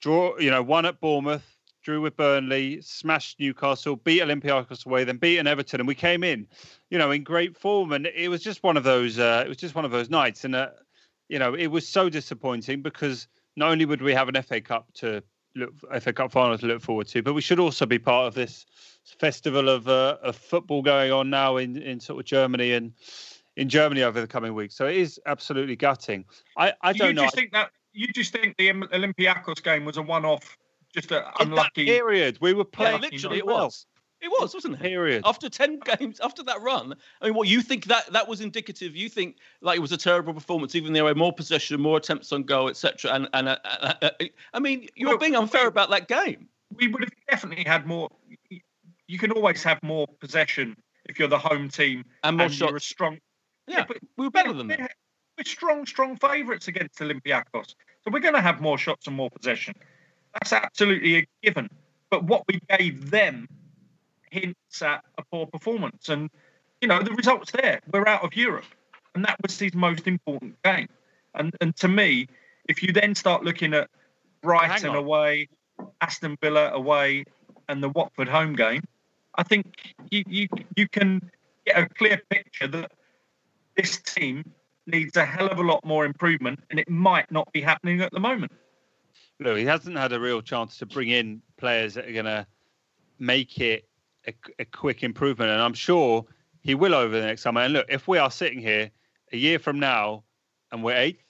[0.00, 5.18] draw, you know, one at Bournemouth, drew with Burnley, smashed Newcastle, beat Olympiacos away, then
[5.18, 6.46] beat Everton, and we came in,
[6.90, 9.58] you know, in great form, and it was just one of those, uh, it was
[9.58, 10.68] just one of those nights, and uh,
[11.28, 14.92] you know, it was so disappointing because not only would we have an FA Cup
[14.94, 15.22] to
[15.56, 18.34] look, FA Cup final to look forward to, but we should also be part of
[18.34, 18.66] this
[19.18, 22.92] festival of uh, of football going on now in in sort of Germany and
[23.56, 24.74] in Germany over the coming weeks.
[24.74, 26.24] So it is absolutely gutting.
[26.56, 27.22] I, I don't you know.
[27.22, 30.56] Just think that you just think the Olympiacos game was a one-off,
[30.92, 32.38] just an unlucky period.
[32.40, 33.38] We were playing yeah, literally.
[33.38, 33.86] It was.
[34.20, 34.80] It was, wasn't it?
[34.80, 35.22] Period.
[35.26, 38.96] After ten games, after that run, I mean, what you think that that was indicative?
[38.96, 41.98] You think like it was a terrible performance, even though they had more possession, more
[41.98, 43.12] attempts on goal, etc.
[43.12, 44.10] And and uh, uh, uh,
[44.54, 46.48] I mean, you're well, being unfair we, about that game.
[46.74, 48.08] We would have definitely had more.
[49.06, 52.70] You can always have more possession if you're the home team and more and shots.
[52.70, 53.18] You're a strong,
[53.66, 54.86] yeah, but we were better than them.
[55.36, 57.74] We're strong, strong favourites against Olympiacos.
[58.02, 59.74] So we're going to have more shots and more possession.
[60.34, 61.68] That's absolutely a given.
[62.10, 63.48] But what we gave them
[64.34, 66.08] hints at a poor performance.
[66.08, 66.30] And,
[66.80, 67.80] you know, the result's there.
[67.92, 68.66] We're out of Europe.
[69.14, 70.88] And that was his most important game.
[71.34, 72.28] And, and to me,
[72.68, 73.88] if you then start looking at
[74.42, 75.48] Brighton away,
[76.00, 77.24] Aston Villa away,
[77.68, 78.82] and the Watford home game,
[79.36, 81.30] I think you, you, you can
[81.66, 82.92] get a clear picture that
[83.76, 84.44] this team
[84.86, 88.12] needs a hell of a lot more improvement, and it might not be happening at
[88.12, 88.52] the moment.
[89.40, 92.46] Look, he hasn't had a real chance to bring in players that are going to
[93.18, 93.88] make it
[94.26, 96.24] a, a, quick improvement, and I'm sure
[96.60, 97.62] he will over the next summer.
[97.62, 98.90] And look, if we are sitting here
[99.32, 100.24] a year from now,
[100.70, 101.24] and we're eighth,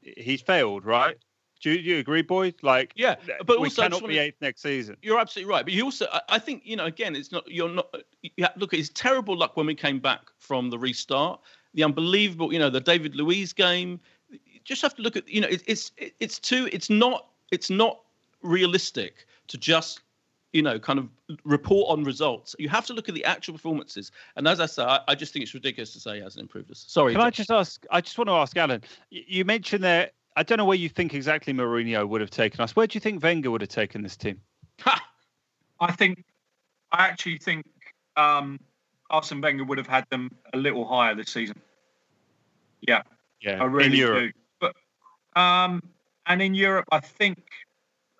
[0.00, 1.16] he's failed, right?
[1.60, 2.54] Do you, do you agree, boys?
[2.62, 4.96] Like, yeah, but we also cannot be eighth next season.
[5.02, 7.50] You're absolutely right, but you also, I, I think, you know, again, it's not.
[7.50, 7.92] You're not.
[8.36, 11.40] Yeah, look, it's terrible luck when we came back from the restart.
[11.74, 14.00] The unbelievable, you know, the David Luiz game.
[14.30, 16.68] You just have to look at, you know, it, it's it's too.
[16.72, 17.26] It's not.
[17.50, 18.00] It's not
[18.42, 20.00] realistic to just
[20.52, 21.08] you know, kind of
[21.44, 22.56] report on results.
[22.58, 24.10] You have to look at the actual performances.
[24.36, 26.70] And as I say, I, I just think it's ridiculous to say he hasn't improved
[26.70, 26.84] us.
[26.88, 27.12] Sorry.
[27.12, 27.26] Can Josh.
[27.26, 27.86] I just ask?
[27.90, 28.82] I just want to ask Alan.
[29.10, 30.10] You mentioned there.
[30.36, 32.76] I don't know where you think exactly Mourinho would have taken us.
[32.76, 34.40] Where do you think Wenger would have taken this team?
[35.80, 36.24] I think.
[36.90, 37.66] I actually think
[38.16, 38.58] um,
[39.10, 41.60] Arsene Wenger would have had them a little higher this season.
[42.80, 43.02] Yeah.
[43.40, 43.62] Yeah.
[43.62, 44.32] I really in Europe.
[44.60, 44.70] do.
[45.34, 45.82] But um,
[46.26, 47.38] and in Europe, I think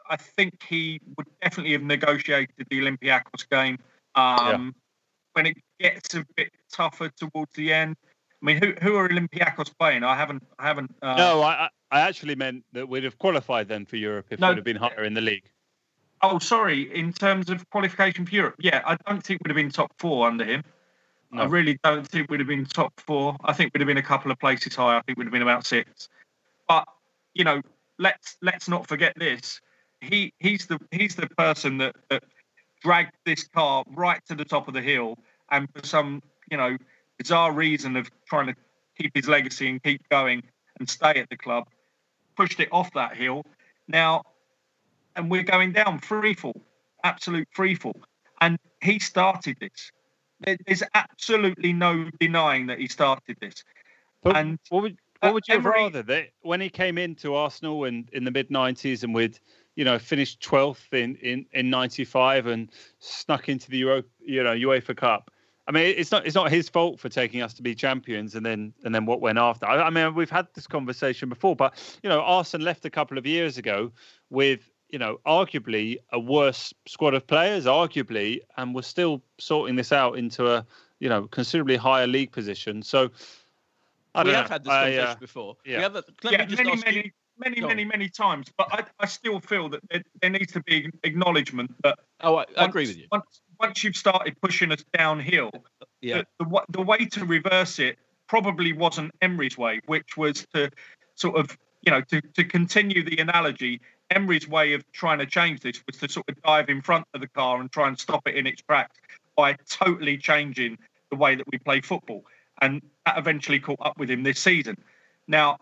[0.09, 3.79] I think he would definitely have negotiated the Olympiacos game.
[4.15, 4.71] Um, yeah.
[5.35, 7.97] When it gets a bit tougher towards the end,
[8.43, 10.05] I mean, who who are Olympiacos playing?
[10.05, 10.95] I haven't I haven't.
[11.03, 11.17] Uh...
[11.17, 14.57] No, I I actually meant that we'd have qualified then for Europe if no, we'd
[14.57, 15.51] have been higher in the league.
[16.23, 16.93] Oh, sorry.
[16.95, 20.27] In terms of qualification for Europe, yeah, I don't think we'd have been top four
[20.27, 20.65] under him.
[21.31, 21.43] No.
[21.43, 23.37] I really don't think we'd have been top four.
[23.45, 24.97] I think we'd have been a couple of places higher.
[24.97, 26.09] I think we'd have been about six.
[26.67, 26.89] But
[27.35, 27.61] you know,
[27.99, 29.61] let's let's not forget this
[30.01, 32.25] he he's the he's the person that, that
[32.83, 35.19] dragged this car right to the top of the hill,
[35.51, 36.77] and for some you know
[37.19, 38.55] bizarre reason of trying to
[38.97, 40.43] keep his legacy and keep going
[40.79, 41.69] and stay at the club,
[42.37, 43.45] pushed it off that hill.
[43.89, 44.23] Now,
[45.17, 46.61] and we're going down free fall,
[47.03, 48.01] absolute free fall,
[48.41, 49.91] and he started this.
[50.41, 53.65] There's absolutely no denying that he started this.
[54.23, 57.35] But and what would uh, what would you have rather that when he came into
[57.35, 59.41] Arsenal in, in the mid '90s and with
[59.79, 64.51] you know, finished 12th in, in, in 95 and snuck into the Euro, you know,
[64.51, 65.31] UEFA Cup.
[65.69, 68.45] I mean, it's not it's not his fault for taking us to be champions, and
[68.45, 69.67] then and then what went after.
[69.67, 73.19] I, I mean, we've had this conversation before, but you know, Arsene left a couple
[73.19, 73.93] of years ago
[74.31, 79.93] with you know arguably a worse squad of players, arguably, and we're still sorting this
[79.93, 80.67] out into a
[81.01, 82.83] you know considerably higher league position.
[82.83, 83.11] So
[84.15, 84.55] I we have know.
[84.55, 85.57] had this conversation I, uh, before.
[85.65, 89.81] Yeah, a, yeah many, many, many, many, many times, but I, I still feel that
[89.91, 91.99] there, there, needs to be acknowledgement that.
[92.21, 93.07] Oh, I, I agree with you.
[93.13, 95.51] Once, once you've started pushing us downhill,
[96.01, 96.23] yeah.
[96.39, 97.99] the, the, the way to reverse it
[98.29, 100.71] probably wasn't Emery's way, which was to
[101.15, 103.81] sort of, you know, to, to continue the analogy.
[104.11, 107.21] Emery's way of trying to change this was to sort of dive in front of
[107.21, 108.97] the car and try and stop it in its tracks
[109.37, 110.79] by totally changing
[111.11, 112.25] the way that we play football.
[112.61, 114.77] And that eventually caught up with him this season.
[115.27, 115.59] Now,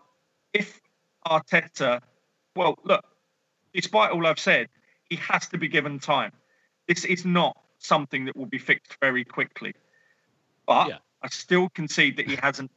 [0.53, 0.79] if
[1.27, 2.01] Arteta,
[2.55, 3.05] well, look,
[3.73, 4.67] despite all I've said,
[5.09, 6.31] he has to be given time.
[6.87, 9.73] This is not something that will be fixed very quickly.
[10.65, 10.97] But yeah.
[11.21, 12.71] I still concede that he hasn't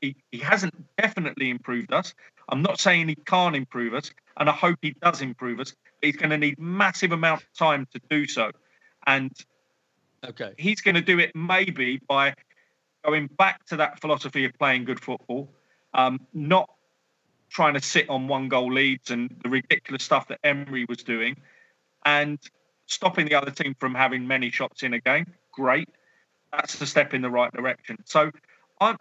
[0.00, 2.14] he, he hasn't definitely improved us.
[2.48, 5.74] I'm not saying he can't improve us, and I hope he does improve us.
[6.00, 8.50] But he's going to need massive amount of time to do so,
[9.06, 9.32] and
[10.24, 12.34] okay, he's going to do it maybe by
[13.04, 15.50] going back to that philosophy of playing good football,
[15.92, 16.70] um, not
[17.50, 21.36] trying to sit on one goal leads and the ridiculous stuff that Emery was doing,
[22.04, 22.38] and
[22.86, 25.26] stopping the other team from having many shots in a game.
[25.52, 25.88] Great,
[26.52, 27.98] that's a step in the right direction.
[28.04, 28.30] So,
[28.80, 28.96] I'm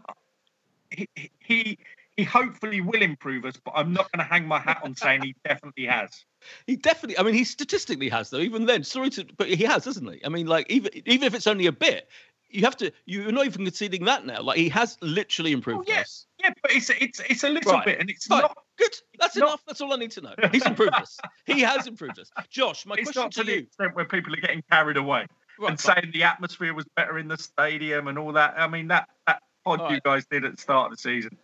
[0.93, 1.07] he
[1.39, 1.77] he,
[2.17, 5.23] he hopefully will improve us, but I'm not going to hang my hat on saying
[5.23, 6.25] he definitely has.
[6.67, 7.17] He definitely.
[7.17, 8.39] I mean, he statistically has though.
[8.39, 10.23] Even then, sorry to, but he has, doesn't he?
[10.23, 12.09] I mean, like even even if it's only a bit,
[12.49, 12.91] you have to.
[13.05, 14.41] You're not even conceding that now.
[14.41, 15.89] Like he has literally oh, improved.
[15.89, 17.85] Oh, yes, yeah, but it's it's it's a little right.
[17.85, 18.93] bit, and it's not good.
[19.19, 19.49] That's enough.
[19.49, 19.59] Not...
[19.67, 20.35] That's all I need to know.
[20.51, 21.17] He's improved us.
[21.45, 22.29] He has improved us.
[22.49, 25.25] Josh, my it's question not to, to you: extent where people are getting carried away
[25.59, 28.55] right, and saying the atmosphere was better in the stadium and all that.
[28.57, 31.37] I mean that that pod you guys did at the start of the season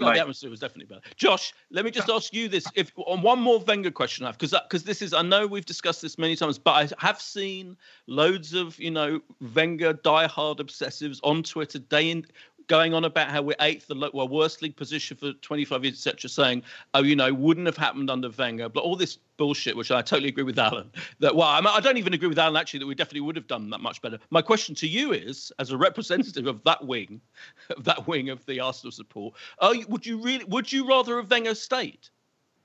[0.00, 1.00] no, the atmosphere was definitely better.
[1.16, 4.38] Josh, let me just ask you this: if on one more Wenger question I have,
[4.38, 7.76] because because this is I know we've discussed this many times, but I have seen
[8.06, 9.20] loads of you know
[9.54, 12.26] Wenger diehard obsessives on Twitter day in
[12.72, 16.30] going on about how we're eighth, the well, worst league position for 25 years, etc.,
[16.30, 16.62] saying,
[16.94, 20.30] oh, you know, wouldn't have happened under Wenger, but all this bullshit, which I totally
[20.30, 20.90] agree with Alan.
[21.20, 23.36] That well, I, mean, I don't even agree with Alan actually that we definitely would
[23.36, 24.18] have done that much better.
[24.30, 27.20] My question to you is, as a representative of that wing,
[27.76, 31.30] of that wing of the Arsenal support, you, would you really, would you rather have
[31.30, 32.08] Wenger stayed?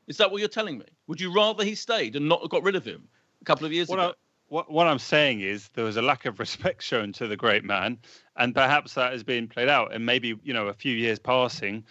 [0.08, 0.86] Is that what you're telling me?
[1.08, 3.10] Would you rather he stayed and not got rid of him
[3.41, 4.16] a couple of years well, ago?
[4.50, 7.64] What, what I'm saying is there was a lack of respect shown to the great
[7.64, 8.00] man,
[8.36, 9.93] and perhaps that has been played out.
[9.93, 11.84] And maybe you know, a few years passing,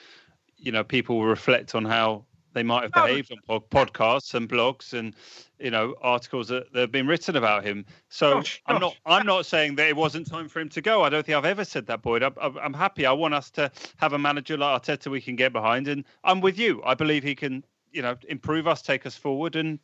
[0.57, 2.25] you know, people will reflect on how
[2.57, 5.15] they might have behaved on pod- podcasts and blogs and
[5.59, 7.85] you know articles that, that have been written about him.
[8.09, 11.03] So Josh, I'm not I'm not saying that it wasn't time for him to go.
[11.03, 12.23] I don't think I've ever said that, Boyd.
[12.23, 13.05] I'm, I'm I'm happy.
[13.05, 16.41] I want us to have a manager like Arteta we can get behind, and I'm
[16.41, 16.83] with you.
[16.83, 19.79] I believe he can you know improve us, take us forward, and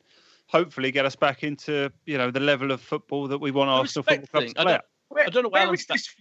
[0.47, 3.73] hopefully get us back into you know the level of football that we want The
[3.73, 6.15] Arsenal Football Club thing, to I don't- Where, I don't know where where is this?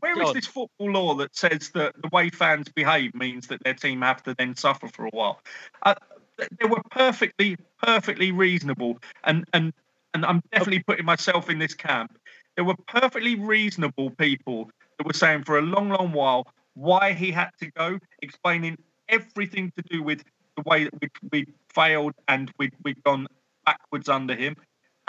[0.00, 3.62] Where Go is this football law that says that the way fans behave means that
[3.64, 5.42] their team have to then suffer for a while?
[5.82, 5.94] Uh,
[6.38, 9.72] they were perfectly, perfectly reasonable, and and
[10.14, 12.16] and I'm definitely putting myself in this camp.
[12.54, 17.32] There were perfectly reasonable people that were saying for a long, long while why he
[17.32, 20.22] had to go, explaining everything to do with
[20.56, 23.26] the way that we we failed and we we'd gone
[23.68, 24.54] backwards under him,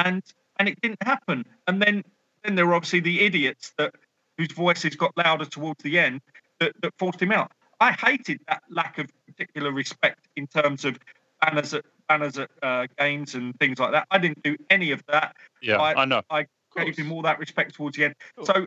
[0.06, 0.22] and
[0.58, 1.46] and it didn't happen.
[1.68, 2.04] And then
[2.44, 3.92] then there were obviously the idiots that
[4.38, 6.22] whose voices got louder towards the end
[6.60, 7.52] that, that forced him out.
[7.82, 10.94] I hated that lack of particular respect in terms of
[11.42, 14.06] banners at banners at uh, games and things like that.
[14.12, 15.36] I didn't do any of that.
[15.62, 16.22] Yeah, I- I know.
[16.30, 16.46] I
[16.76, 18.16] gave him all that respect towards the end.
[18.44, 18.66] So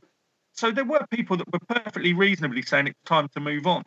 [0.54, 3.82] so there were people that were perfectly reasonably saying it's time to move on.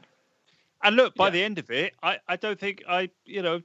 [0.84, 1.32] And look, by Yeah.
[1.38, 3.60] the end of it, I, I don't think I, you know,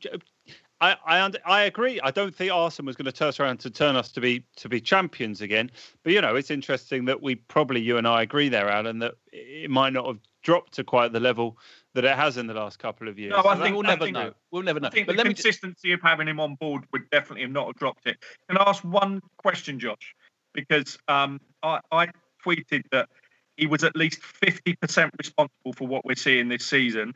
[0.81, 2.01] I I, I agree.
[2.03, 4.45] I don't think Arsenal was going to turn us around to turn us to be
[4.57, 5.71] to be champions again.
[6.03, 9.15] But you know, it's interesting that we probably you and I agree there, Alan, that
[9.33, 11.59] it might not have dropped to quite the level
[11.95, 13.31] that it has in the last couple of years.
[13.33, 14.33] No, I So that- think we'll never think- know.
[14.51, 14.87] We'll never know.
[14.89, 17.51] I think But the let me consistency of having him on board would definitely have
[17.51, 18.25] not have dropped it.
[18.49, 20.15] Can I ask one question, Josh?
[20.55, 22.09] Because um, I, I
[22.45, 23.09] tweeted that
[23.57, 27.13] he was at least 50% responsible for what we're seeing this season.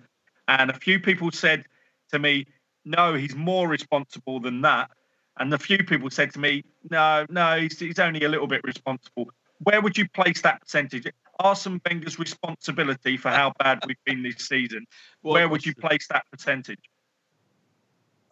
[0.47, 1.65] And a few people said
[2.13, 2.47] to me,
[2.85, 4.91] no, he's more responsible than that.
[5.39, 8.63] And a few people said to me, no, no, he's, he's only a little bit
[8.65, 9.31] responsible.
[9.59, 11.07] Where would you place that percentage?
[11.41, 14.87] Arsene Wenger's responsibility for how bad we've been this season.
[15.23, 16.79] What Where would you place that percentage?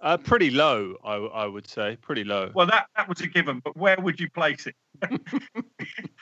[0.00, 2.50] uh, pretty low, I, I would say, pretty low.
[2.54, 4.74] Well, that, that was a given, but where would you place it?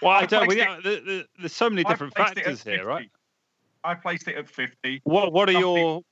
[0.03, 0.47] Well, I I don't.
[0.47, 2.87] placed We, uh, there- there- there's so many different placed it at factors here, 50.
[2.87, 3.11] right?
[3.85, 5.01] I placed it at 50.
[5.05, 5.67] What What are Nothing.
[5.77, 6.05] your what-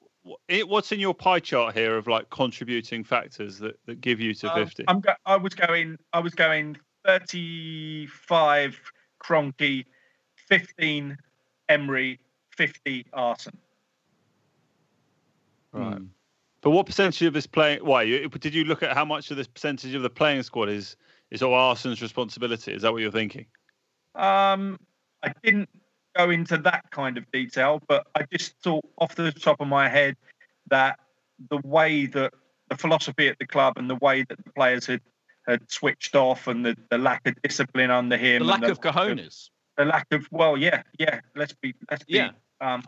[0.48, 4.34] it- What's in your pie chart here of like contributing factors that, that give you
[4.34, 4.84] to Um, 50?
[4.88, 8.80] I'm go- I was going I was going 35
[9.22, 9.84] Kroenke,
[10.36, 11.16] 15
[11.68, 12.18] Emery,
[12.56, 13.52] 50 Arsene.
[15.72, 15.98] Right.
[15.98, 16.04] Hmm.
[16.60, 17.84] But what percentage of this playing?
[17.84, 20.68] Why you, did you look at how much of this percentage of the playing squad
[20.68, 20.96] is
[21.30, 22.72] is all Arsenal's responsibility?
[22.72, 23.46] Is that what you're thinking?
[24.14, 24.78] Um,
[25.22, 25.68] I didn't
[26.18, 29.88] go into that kind of detail, but I just thought off the top of my
[29.88, 30.16] head
[30.68, 30.98] that
[31.50, 32.34] the way that
[32.68, 35.00] the philosophy at the club and the way that the players had,
[35.46, 39.50] had switched off and the, the lack of discipline under him, The lack of cojones.
[39.76, 41.20] the lack of well, yeah, yeah.
[41.36, 42.30] Let's be let's be Yeah.
[42.60, 42.82] um,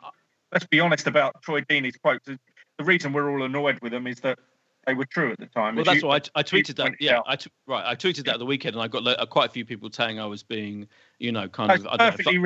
[0.52, 2.26] let's be honest about Troy Deeney's quotes.
[2.26, 4.38] The reason we're all annoyed with them is that
[4.86, 5.76] they were true at the time.
[5.76, 6.94] Well, that's you- why I, I tweeted that.
[7.00, 7.20] Yeah.
[7.26, 7.84] I t- right.
[7.86, 10.18] I tweeted that at the weekend, and I got uh, quite a few people saying
[10.18, 11.86] I was being, you know, kind That's of.
[11.88, 12.38] I don't know, perfectly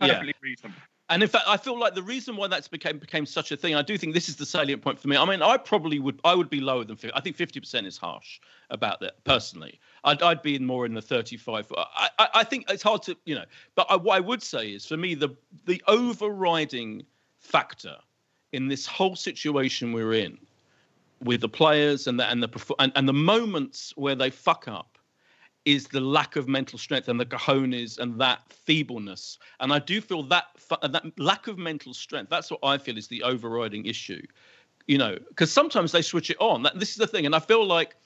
[0.00, 0.22] Yeah.
[0.40, 0.80] Reasonable.
[1.10, 3.74] And in fact, I feel like the reason why that's became became such a thing,
[3.74, 5.16] I do think this is the salient point for me.
[5.16, 7.14] I mean, I probably would I would be lower than 50.
[7.16, 9.80] I think 50% is harsh about that personally.
[10.04, 11.72] I'd, I'd be in more in the 35.
[11.76, 13.44] I, I, I think it's hard to, you know,
[13.74, 15.30] but I, what I would say is for me, the
[15.64, 17.04] the overriding
[17.38, 17.96] factor
[18.52, 20.36] in this whole situation we're in
[21.24, 24.97] with the players and the and the and, and the moments where they fuck up
[25.68, 29.38] is the lack of mental strength and the cojones and that feebleness.
[29.60, 32.30] And I do feel that uh, that lack of mental strength.
[32.30, 34.22] That's what I feel is the overriding issue.
[34.86, 36.66] You know, because sometimes they switch it on.
[36.74, 37.96] This is the thing, and I feel like,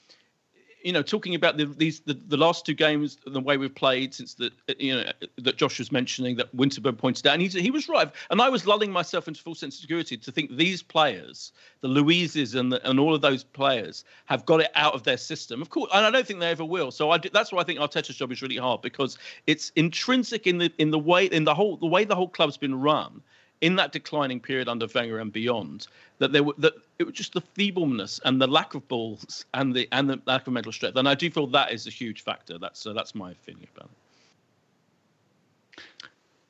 [0.85, 4.15] you know, talking about the, these the, the last two games, the way we've played
[4.15, 7.71] since the you know that Josh was mentioning that Winterburn pointed out, and he he
[7.71, 8.11] was right.
[8.31, 11.89] And I was lulling myself into full sense of security to think these players, the
[11.89, 15.63] Luizes and the, and all of those players, have got it out of their system.
[15.63, 16.91] Of course, and I don't think they ever will.
[16.91, 20.47] So I do, that's why I think Arteta's job is really hard because it's intrinsic
[20.47, 23.23] in the in the way in the whole the way the whole club's been run
[23.63, 25.87] in that declining period under Wenger and beyond,
[26.19, 29.73] that there were that it was just the feebleness and the lack of balls and
[29.75, 30.97] the and the lack of mental strength.
[30.97, 32.59] And I do feel that is a huge factor.
[32.59, 33.97] That's uh, that's my feeling about it.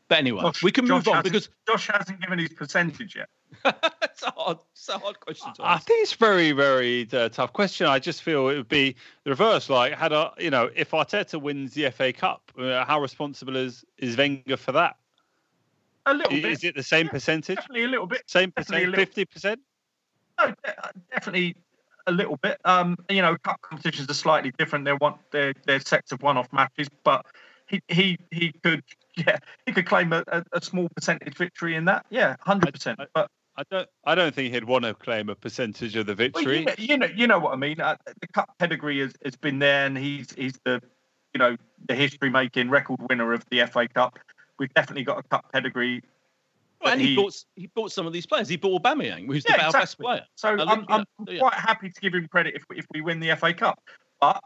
[0.09, 3.29] But anyway, Josh- we can move Josh on because Josh hasn't given his percentage yet.
[4.03, 7.29] it's a hard, it's a hard question to I think it's a very, very uh,
[7.29, 7.87] tough question.
[7.87, 9.71] I just feel it would be the reverse.
[9.71, 13.85] Like, had a, you know, if Arteta wins the FA Cup, uh, how responsible is
[13.99, 14.97] is Wenger for that?
[16.07, 16.53] A little Is, bit.
[16.53, 17.57] is it the same Yeah, percentage?
[17.57, 18.23] Definitely a little bit.
[18.27, 19.61] Same definitely a percent, fifty percent.
[20.39, 20.55] No,
[21.11, 21.57] definitely
[22.07, 22.59] a little bit.
[22.65, 24.85] Um, you know, cup competitions are slightly different.
[24.85, 27.25] They're one, they're, they're sets of one-off matches, but
[27.69, 28.83] he he he could
[29.17, 32.07] yeah he could claim a, a, a small percentage victory in that.
[32.11, 32.99] Yeah, hundred percent.
[33.15, 33.89] But I don't.
[34.05, 36.45] I don't think he'd want to claim a percentage of the victory.
[36.45, 37.81] Well, you, know, you know, you know what I mean.
[37.81, 40.81] Uh, the cup pedigree has, has been there, and he's he's the,
[41.35, 44.19] you know, the history-making record winner of the FA Cup.
[44.63, 46.05] We've definitely got a cup pedigree.
[46.81, 48.49] Well, and he, he, bought he bought some of these players.
[48.49, 49.81] He bought Aubameyang, who's yeah, the exactly.
[49.81, 50.23] best player.
[50.37, 51.41] So I'm, I'm yeah.
[51.41, 53.83] quite happy to give him credit if if we win the FA Cup,
[54.21, 54.41] but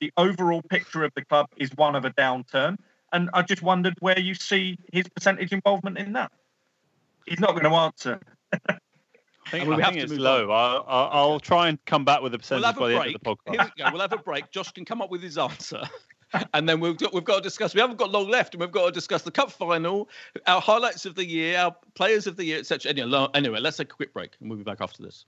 [0.00, 2.76] the overall picture of the club is one of a downturn.
[3.12, 6.30] And I just wondered where you see his percentage involvement in that.
[7.26, 8.20] He's not going to answer.
[8.52, 10.50] I think, I think it's low.
[10.52, 13.06] I'll, I'll, I'll, try and come back with a percentage we'll by the break.
[13.06, 13.52] end of the podcast.
[13.52, 13.90] Here we go.
[13.92, 14.50] We'll have a break.
[14.52, 15.82] Josh can come up with his answer.
[16.52, 17.74] and then we've got, we've got to discuss.
[17.74, 20.08] We haven't got long left, and we've got to discuss the cup final,
[20.46, 22.90] our highlights of the year, our players of the year, etc.
[22.90, 25.24] Anyway, anyway, let's take a quick break, and we'll be back after this.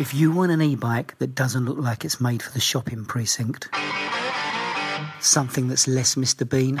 [0.00, 3.68] If you want an e-bike that doesn't look like it's made for the shopping precinct,
[5.20, 6.48] something that's less Mr.
[6.48, 6.80] Bean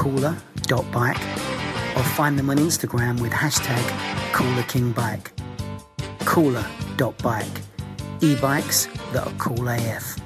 [0.00, 1.20] cooler.bike
[1.94, 3.82] or find them on Instagram with hashtag
[4.32, 5.28] CoolerKingBike.
[6.20, 7.60] Cooler.bike.
[8.22, 10.16] E-bikes that are cool AF.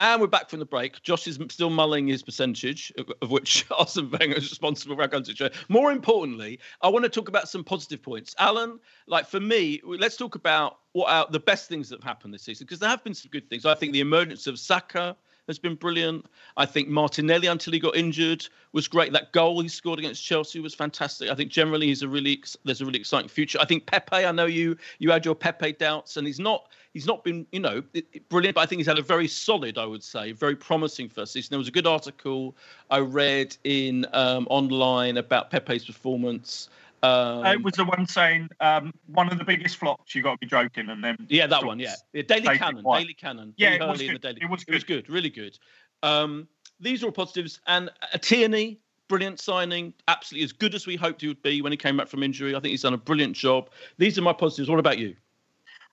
[0.00, 1.02] And we're back from the break.
[1.02, 2.90] Josh is still mulling his percentage,
[3.20, 5.34] of which Arsene Wenger is responsible for our country.
[5.68, 8.34] More importantly, I want to talk about some positive points.
[8.38, 12.32] Alan, like for me, let's talk about what are the best things that have happened
[12.32, 13.66] this season, because there have been some good things.
[13.66, 15.14] I think the emergence of Saka
[15.46, 16.26] has been brilliant.
[16.56, 19.12] I think Martinelli, until he got injured, was great.
[19.12, 21.30] That goal he scored against Chelsea was fantastic.
[21.30, 23.58] I think generally he's a really there's a really exciting future.
[23.60, 24.16] I think Pepe.
[24.16, 27.60] I know you you had your Pepe doubts, and he's not he's not been you
[27.60, 27.82] know
[28.28, 31.32] brilliant, but I think he's had a very solid, I would say, very promising first
[31.32, 31.50] season.
[31.50, 32.56] There was a good article
[32.90, 36.68] I read in um, online about Pepe's performance.
[37.06, 40.14] Um, it was the one saying um, one of the biggest flops.
[40.14, 43.14] You got to be joking, and then yeah, that one, yeah, yeah Daily Cannon, Daily
[43.14, 43.54] Cannon.
[43.56, 44.20] Yeah, it was, good.
[44.20, 44.72] Daily, it was good.
[44.72, 45.58] It was good, really good.
[46.02, 46.48] Um,
[46.80, 48.78] these are all positives, and a Tierney,
[49.08, 52.08] brilliant signing, absolutely as good as we hoped he would be when he came back
[52.08, 52.54] from injury.
[52.54, 53.70] I think he's done a brilliant job.
[53.98, 54.68] These are my positives.
[54.68, 55.14] What about you?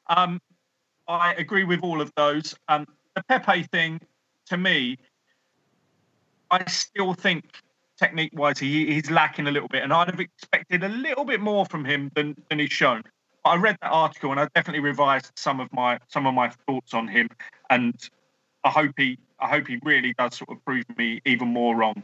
[0.07, 0.41] Um,
[1.07, 2.55] I agree with all of those.
[2.67, 4.01] Um, the Pepe thing,
[4.47, 4.97] to me,
[6.51, 7.62] I still think
[7.99, 11.39] technique wise, he, he's lacking a little bit, and I'd have expected a little bit
[11.39, 13.03] more from him than, than he's shown.
[13.43, 16.49] But I read that article and I definitely revised some of my some of my
[16.65, 17.29] thoughts on him,
[17.69, 17.95] and
[18.63, 22.03] I hope he I hope he really does sort of prove me even more wrong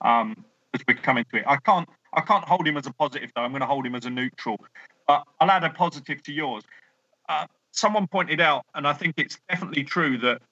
[0.00, 1.44] um, as we're coming to it.
[1.46, 3.42] I can't I can't hold him as a positive though.
[3.42, 4.58] I'm going to hold him as a neutral.
[5.06, 6.64] But I'll add a positive to yours.
[7.28, 10.42] Uh, someone pointed out, and I think it's definitely true that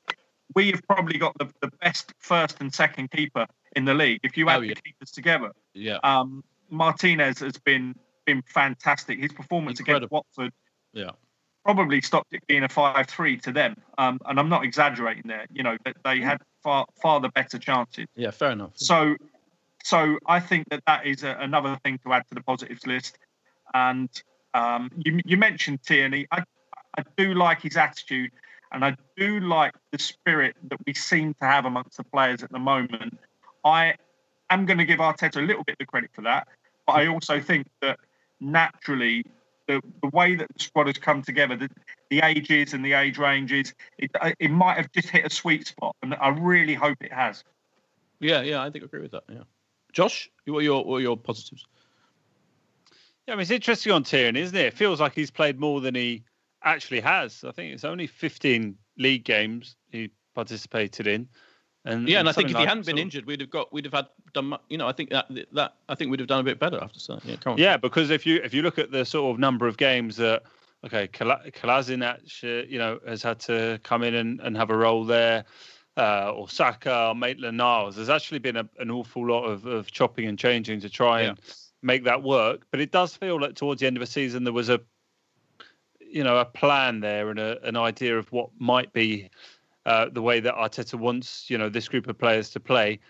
[0.55, 3.47] we have probably got the, the best first and second keeper
[3.77, 4.21] in the league.
[4.23, 4.75] If you add oh, yeah.
[4.75, 5.99] the keepers together, yeah.
[6.03, 7.95] Um, Martinez has been
[8.27, 9.19] been fantastic.
[9.21, 10.19] His performance Incredible.
[10.19, 10.53] against Watford,
[10.93, 11.11] yeah,
[11.65, 13.77] probably stopped it being a five-three to them.
[13.99, 15.47] Um, and I'm not exaggerating there.
[15.53, 18.07] You know, they had far far the better chances.
[18.15, 18.73] Yeah, fair enough.
[18.75, 19.17] So,
[19.83, 23.19] so I think that that is a, another thing to add to the positives list.
[23.75, 24.11] And
[24.55, 26.27] um, you you mentioned Tierney.
[26.31, 26.43] I
[26.99, 28.31] I do like his attitude.
[28.73, 32.53] And I do like the spirit that we seem to have amongst the players at
[32.53, 33.19] the moment.
[33.65, 33.95] I
[34.49, 36.49] am going to give Arteta a little bit of credit for that,
[36.87, 37.99] but I also think that
[38.41, 39.25] naturally
[39.67, 41.69] the, the way that the squad has come together, the,
[42.11, 45.67] the ages and the age ranges, it, uh, it might have just hit a sweet
[45.67, 47.45] spot, and I really hope it has.
[48.19, 49.25] Yeah, yeah, I think I agree with that.
[49.29, 49.45] Yeah,
[49.93, 51.67] Josh, what are your what are your positives?
[53.27, 54.67] Yeah, I mean it's interesting on Tierney, isn't it?
[54.67, 56.25] It feels like he's played more than he
[56.63, 57.45] actually has.
[57.45, 61.29] I think it's only 15 league games he participated in.
[61.85, 63.87] And yeah, and I think if like he hadn't been injured, we'd have got, we'd
[63.87, 64.55] have had done.
[64.69, 67.01] You know, I think that that I think we'd have done a bit better after
[67.01, 67.19] so.
[67.25, 67.59] Yeah, come on.
[67.59, 70.43] Yeah, because if you if you look at the sort of number of games that
[70.85, 75.05] okay, Kolasinac, uh, you know, has had to come in and, and have a role
[75.05, 75.45] there,
[75.97, 77.97] uh, or Saka, or Maitland Niles.
[77.97, 81.41] There's actually been a, an awful lot of, of chopping and changing to try and
[81.83, 82.67] make that work.
[82.71, 84.81] But it does feel like towards the end of the season there was a
[85.99, 89.31] you know a plan there and a, an idea of what might be
[89.87, 93.01] uh, the way that Arteta wants you know this group of players to play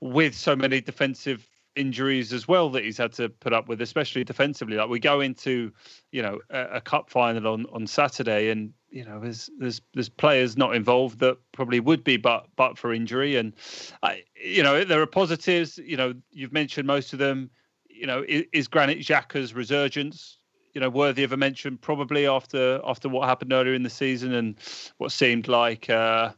[0.00, 4.24] with so many defensive injuries as well that he's had to put up with, especially
[4.24, 4.76] defensively.
[4.76, 5.72] Like we go into,
[6.12, 10.08] you know, a, a, cup final on on Saturday, and you know, there's there's there's
[10.08, 13.54] players not involved that probably would be, but but for injury, and
[14.02, 15.78] I, you know, there are positives.
[15.78, 17.50] You know, you've mentioned most of them.
[17.88, 20.38] You know, is, is Granit Xhaka's resurgence
[20.74, 24.34] you know worthy of a mention probably after after what happened earlier in the season
[24.34, 24.56] and
[24.98, 26.32] what seemed like uh,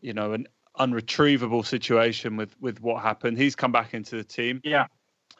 [0.00, 0.46] you know an
[0.78, 3.38] unretrievable situation with with what happened.
[3.38, 4.60] He's come back into the team.
[4.64, 4.86] Yeah.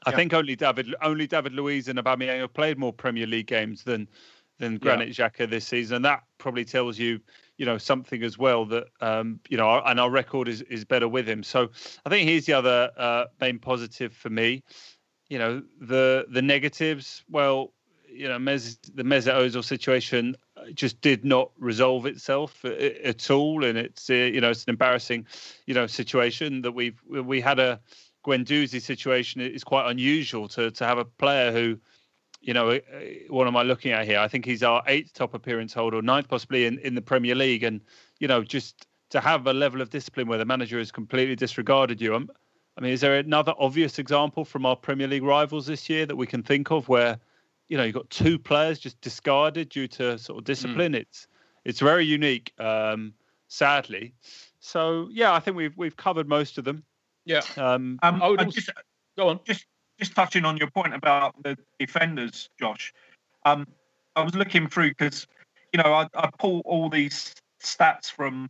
[0.06, 0.16] I yeah.
[0.16, 4.08] think only David only David Luiz and Aubameyang have played more Premier League games than
[4.58, 5.28] than Granit yeah.
[5.28, 7.20] Xhaka this season, and that probably tells you,
[7.58, 11.08] you know, something as well that um, you know, and our record is is better
[11.08, 11.42] with him.
[11.42, 11.70] So
[12.06, 14.62] I think he's the other uh, main positive for me.
[15.28, 17.24] You know, the the negatives.
[17.28, 17.72] Well,
[18.18, 20.36] you know, the Mesut Ozil situation
[20.74, 25.26] just did not resolve itself at all, and it's uh, you know it's an embarrassing
[25.66, 27.80] you know situation that we've we had a
[28.26, 29.40] Guendouzi situation.
[29.40, 31.78] It's quite unusual to to have a player who.
[32.40, 32.80] You know, uh,
[33.30, 34.20] what am I looking at here?
[34.20, 37.64] I think he's our eighth top appearance holder, ninth possibly in, in the Premier League.
[37.64, 37.80] And,
[38.20, 42.00] you know, just to have a level of discipline where the manager has completely disregarded
[42.00, 42.14] you.
[42.14, 42.30] Um,
[42.76, 46.14] I mean, is there another obvious example from our Premier League rivals this year that
[46.14, 47.18] we can think of where
[47.68, 50.92] you know, you've got two players just discarded due to sort of discipline.
[50.92, 51.00] Mm.
[51.00, 51.28] It's
[51.64, 53.12] it's very unique, um,
[53.48, 54.14] sadly.
[54.60, 56.84] So yeah, I think we've we've covered most of them.
[57.24, 57.42] Yeah.
[57.56, 58.70] Um, um I would also, just,
[59.16, 59.40] go on.
[59.44, 59.66] Just
[59.98, 62.92] just touching on your point about the defenders, Josh.
[63.44, 63.66] Um,
[64.16, 65.26] I was looking through because
[65.72, 68.48] you know I, I pull all these stats from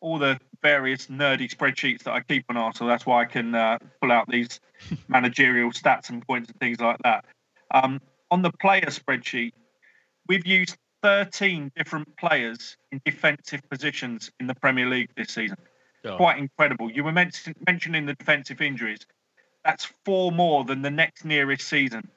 [0.00, 2.88] all the various nerdy spreadsheets that I keep on Arsenal.
[2.88, 4.60] That's why I can uh, pull out these
[5.08, 7.24] managerial stats and points and things like that.
[7.70, 8.00] Um,
[8.34, 9.52] on the player spreadsheet,
[10.26, 15.56] we've used 13 different players in defensive positions in the Premier League this season.
[16.04, 16.16] Oh.
[16.16, 16.90] Quite incredible.
[16.90, 19.06] You were mentioning the defensive injuries.
[19.64, 22.08] That's four more than the next nearest season.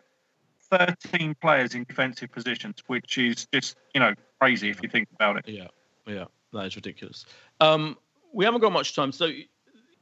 [0.71, 5.37] 13 players in defensive positions, which is just, you know, crazy if you think about
[5.37, 5.47] it.
[5.47, 5.67] Yeah,
[6.07, 7.27] yeah, that is ridiculous.
[7.61, 7.95] Um,
[8.33, 9.11] we haven't got much time.
[9.11, 9.29] So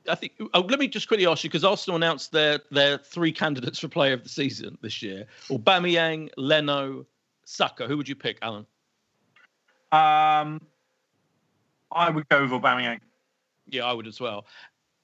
[0.10, 0.34] I think.
[0.54, 3.88] Oh, let me just quickly ask you because Arsenal announced their their three candidates for
[3.88, 7.06] Player of the Season this year: Aubameyang, Leno,
[7.46, 7.88] Saka.
[7.88, 8.66] Who would you pick, Alan?
[9.92, 10.62] Um,
[11.92, 13.00] I would go with Aubameyang.
[13.68, 14.46] Yeah, I would as well.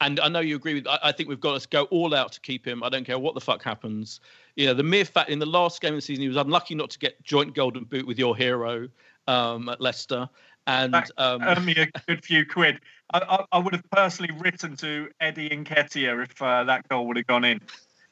[0.02, 0.88] And I know you agree with.
[0.88, 2.84] I, I think we've got to go all out to keep him.
[2.84, 4.20] I don't care what the fuck happens.
[4.56, 6.76] You know, the mere fact in the last game of the season he was unlucky
[6.76, 8.90] not to get joint golden boot with your hero
[9.28, 10.28] um, at Leicester
[10.68, 12.80] and um, earn me a good few quid.
[13.14, 17.18] I, I, I, would have personally written to Eddie Nketiah if uh, that goal would
[17.18, 17.60] have gone in.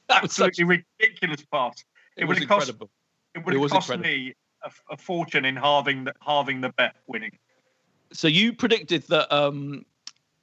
[0.07, 1.83] That was Absolutely such, ridiculous pass.
[2.17, 2.69] It, it would have cost.
[2.69, 4.03] It would have cost incredible.
[4.03, 4.33] me
[4.63, 7.37] a, a, fortune in halving the halving the bet winning.
[8.11, 9.85] So you predicted that um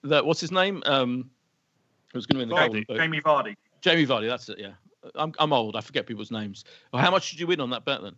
[0.05, 1.31] that what's his name um
[2.13, 2.97] who's going to win the Vardy, goal?
[2.97, 3.57] Jamie Vardy.
[3.81, 4.29] Jamie Vardy.
[4.29, 4.59] That's it.
[4.59, 4.73] Yeah.
[5.17, 5.77] I'm I'm old.
[5.77, 6.65] I forget people's names.
[6.93, 8.15] Well, how much did you win on that bet then?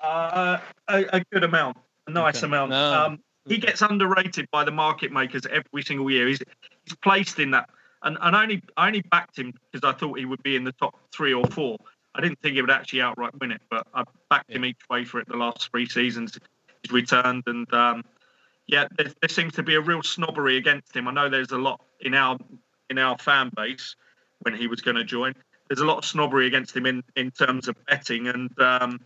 [0.00, 0.58] Uh,
[0.88, 2.46] a, a good amount a nice okay.
[2.46, 2.70] amount.
[2.70, 2.92] No.
[2.94, 6.28] Um, he gets underrated by the market makers every single year.
[6.28, 6.40] He's,
[6.84, 7.70] he's placed in that,
[8.02, 10.64] and, and I only I only backed him because I thought he would be in
[10.64, 11.76] the top three or four.
[12.14, 14.56] I didn't think he would actually outright win it, but I backed yeah.
[14.56, 16.38] him each way for it the last three seasons.
[16.82, 18.04] He's returned, and um,
[18.66, 21.08] yeah, there, there, seems to be a real snobbery against him.
[21.08, 22.38] I know there's a lot in our
[22.88, 23.96] in our fan base
[24.40, 25.34] when he was going to join.
[25.68, 29.00] There's a lot of snobbery against him in in terms of betting, and um,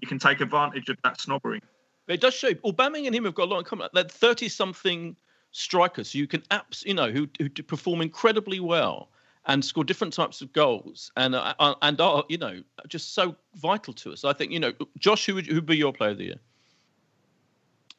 [0.00, 1.60] you can take advantage of that snobbery.
[2.08, 3.88] It does show Aubameyang and him have got a lot in common.
[3.92, 5.16] They're thirty-something
[5.52, 9.08] strikers you can apps, you know, who who perform incredibly well
[9.46, 13.36] and score different types of goals and uh, uh, and are you know just so
[13.56, 14.24] vital to us.
[14.24, 16.40] I think you know, Josh, who would who be your player of the year?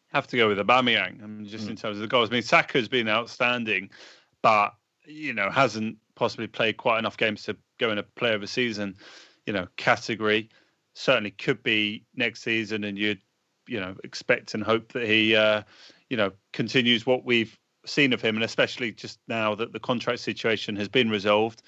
[0.10, 1.24] Have to go with Aubameyang.
[1.24, 1.72] I mean, just mm.
[1.72, 2.30] in terms of the goals.
[2.30, 3.90] I mean, Saka's been outstanding,
[4.42, 4.76] but
[5.06, 8.48] you know hasn't possibly played quite enough games to go in a player of the
[8.48, 8.96] season,
[9.46, 10.50] you know, category.
[10.94, 13.20] Certainly could be next season, and you'd
[13.68, 15.62] you know expect and hope that he uh,
[16.10, 20.20] you know continues what we've seen of him, and especially just now that the contract
[20.20, 21.62] situation has been resolved.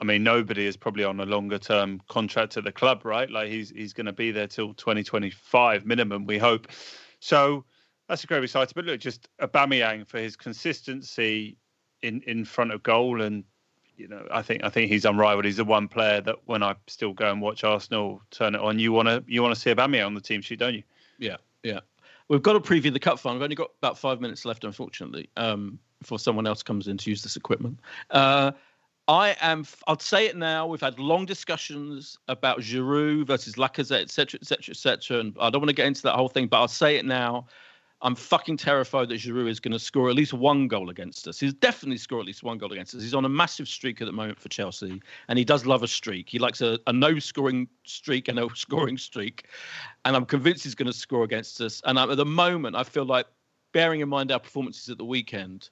[0.00, 3.30] I mean, nobody is probably on a longer term contract at the club, right?
[3.30, 6.68] Like he's he's going to be there till 2025 minimum, we hope.
[7.20, 7.64] So
[8.08, 8.72] that's a great exciting.
[8.74, 11.56] But look, just Aubameyang for his consistency
[12.02, 13.44] in in front of goal, and
[13.96, 15.44] you know, I think I think he's unrivaled.
[15.44, 18.78] He's the one player that when I still go and watch Arsenal turn it on,
[18.78, 20.82] you want to you want to see Aubameyang on the team sheet, don't you?
[21.18, 21.80] Yeah, yeah.
[22.28, 23.38] We've got to preview the cup final.
[23.38, 27.10] We've only got about five minutes left, unfortunately, um, before someone else comes in to
[27.10, 27.80] use this equipment.
[28.10, 28.52] Uh,
[29.06, 29.66] I am.
[29.86, 30.66] I'll say it now.
[30.66, 35.20] We've had long discussions about Giroud versus Lacazette, etc., etc., etc.
[35.20, 37.46] And I don't want to get into that whole thing, but I'll say it now.
[38.04, 41.40] I'm fucking terrified that Giroud is going to score at least one goal against us.
[41.40, 43.00] He's definitely score at least one goal against us.
[43.00, 45.88] He's on a massive streak at the moment for Chelsea, and he does love a
[45.88, 46.28] streak.
[46.28, 49.46] He likes a, a no scoring streak and a scoring streak,
[50.04, 51.80] and I'm convinced he's going to score against us.
[51.86, 53.26] And at the moment, I feel like,
[53.72, 55.70] bearing in mind our performances at the weekend,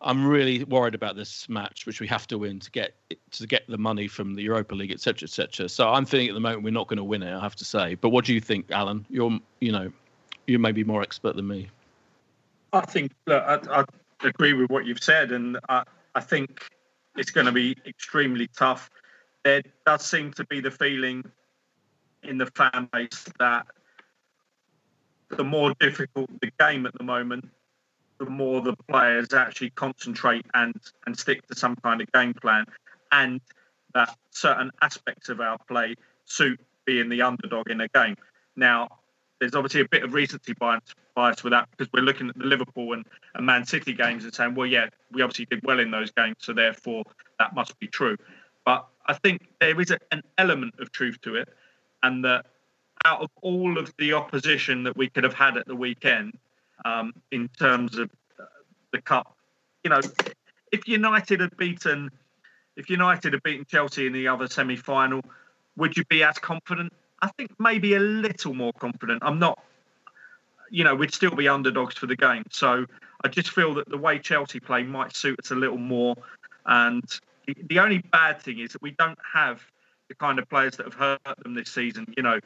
[0.00, 2.94] I'm really worried about this match, which we have to win to get
[3.32, 5.68] to get the money from the Europa League, etc., etc.
[5.68, 7.34] So I'm feeling at the moment we're not going to win it.
[7.34, 7.94] I have to say.
[7.94, 9.06] But what do you think, Alan?
[9.08, 9.92] You're, you know,
[10.46, 11.68] you may be more expert than me.
[12.72, 13.84] I think look, I, I
[14.26, 15.84] agree with what you've said, and I,
[16.14, 16.64] I think
[17.16, 18.90] it's going to be extremely tough.
[19.44, 21.24] There does seem to be the feeling
[22.22, 23.66] in the fan base that
[25.28, 27.48] the more difficult the game at the moment,
[28.18, 30.74] the more the players actually concentrate and
[31.06, 32.64] and stick to some kind of game plan,
[33.12, 33.40] and
[33.94, 35.94] that certain aspects of our play
[36.24, 38.16] suit being the underdog in a game.
[38.56, 38.88] Now,
[39.40, 40.82] there's obviously a bit of recency bias,
[41.14, 44.34] bias with that because we're looking at the Liverpool and, and Man City games and
[44.34, 47.04] saying, well, yeah, we obviously did well in those games, so therefore
[47.38, 48.16] that must be true.
[48.64, 51.48] But I think there is a, an element of truth to it,
[52.02, 52.46] and that
[53.04, 56.36] out of all of the opposition that we could have had at the weekend,
[56.84, 58.10] um, in terms of
[58.92, 59.36] the cup,
[59.84, 60.00] you know,
[60.72, 62.10] if United had beaten,
[62.76, 65.22] if United had beaten Chelsea in the other semi-final,
[65.76, 66.92] would you be as confident?
[67.22, 69.22] I think maybe a little more confident.
[69.24, 69.62] I'm not,
[70.70, 72.44] you know, we'd still be underdogs for the game.
[72.50, 72.86] So
[73.24, 76.16] I just feel that the way Chelsea play might suit us a little more.
[76.66, 77.04] And
[77.46, 79.62] the only bad thing is that we don't have
[80.08, 82.12] the kind of players that have hurt them this season.
[82.16, 82.40] You know,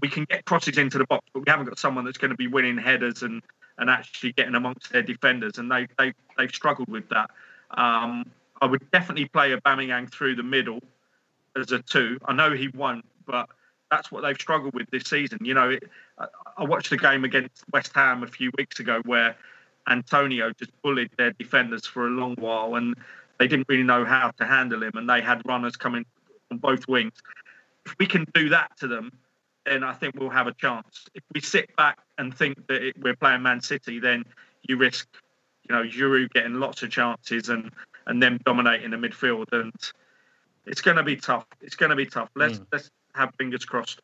[0.00, 2.36] we can get crosses into the box, but we haven't got someone that's going to
[2.36, 3.42] be winning headers and,
[3.78, 5.58] and actually getting amongst their defenders.
[5.58, 7.30] And they, they, they've struggled with that.
[7.70, 8.30] Um,
[8.60, 10.80] I would definitely play Aubameyang through the middle
[11.56, 12.18] as a two.
[12.24, 13.48] I know he won't, but
[13.90, 15.38] that's what they've struggled with this season.
[15.42, 15.84] You know, it,
[16.56, 19.36] I watched a game against West Ham a few weeks ago where
[19.88, 22.94] Antonio just bullied their defenders for a long while, and
[23.38, 26.04] they didn't really know how to handle him, and they had runners coming
[26.50, 27.14] on both wings.
[27.86, 29.12] If we can do that to them,
[29.66, 31.06] then I think we'll have a chance.
[31.14, 34.24] If we sit back and think that it, we're playing Man City, then
[34.62, 35.08] you risk,
[35.68, 37.70] you know, Giroud getting lots of chances and
[38.06, 39.72] and them dominating the midfield, and
[40.66, 41.46] it's going to be tough.
[41.60, 42.30] It's going to be tough.
[42.34, 42.66] Let's mm.
[42.72, 44.00] let's have fingers crossed.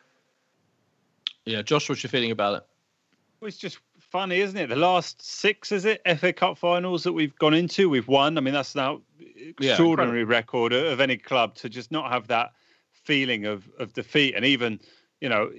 [1.45, 2.67] Yeah, Josh, what's your feeling about it?
[3.43, 4.69] It's just funny, isn't it?
[4.69, 8.39] The last six, is it, FA Cup finals that we've gone into, we've won.
[8.39, 12.53] I mean, that's now extraordinary yeah, record of any club to just not have that
[12.91, 14.35] feeling of of defeat.
[14.35, 14.81] And even,
[15.21, 15.51] you know,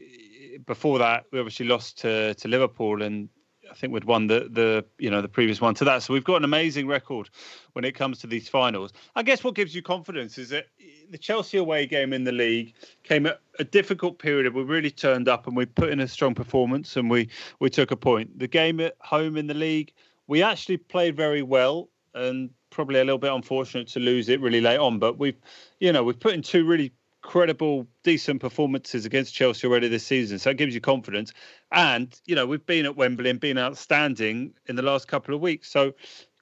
[0.66, 3.30] before that, we obviously lost to to Liverpool, and
[3.70, 6.04] I think we'd won the the you know the previous one to that.
[6.04, 7.30] So we've got an amazing record
[7.74, 8.94] when it comes to these finals.
[9.16, 10.68] I guess what gives you confidence is that
[11.10, 14.54] the Chelsea away game in the league came at a difficult period.
[14.54, 17.92] We really turned up and we put in a strong performance and we we took
[17.92, 18.40] a point.
[18.40, 19.94] The game at home in the league,
[20.28, 24.62] we actually played very well and probably a little bit unfortunate to lose it really
[24.62, 25.00] late on.
[25.00, 25.38] But we've
[25.80, 26.92] you know we've put in two really
[27.28, 30.40] credible, decent performances against Chelsea already this season.
[30.40, 31.34] So it gives you confidence.
[31.74, 35.42] And, you know, we've been at Wembley and been outstanding in the last couple of
[35.42, 35.70] weeks.
[35.70, 35.94] So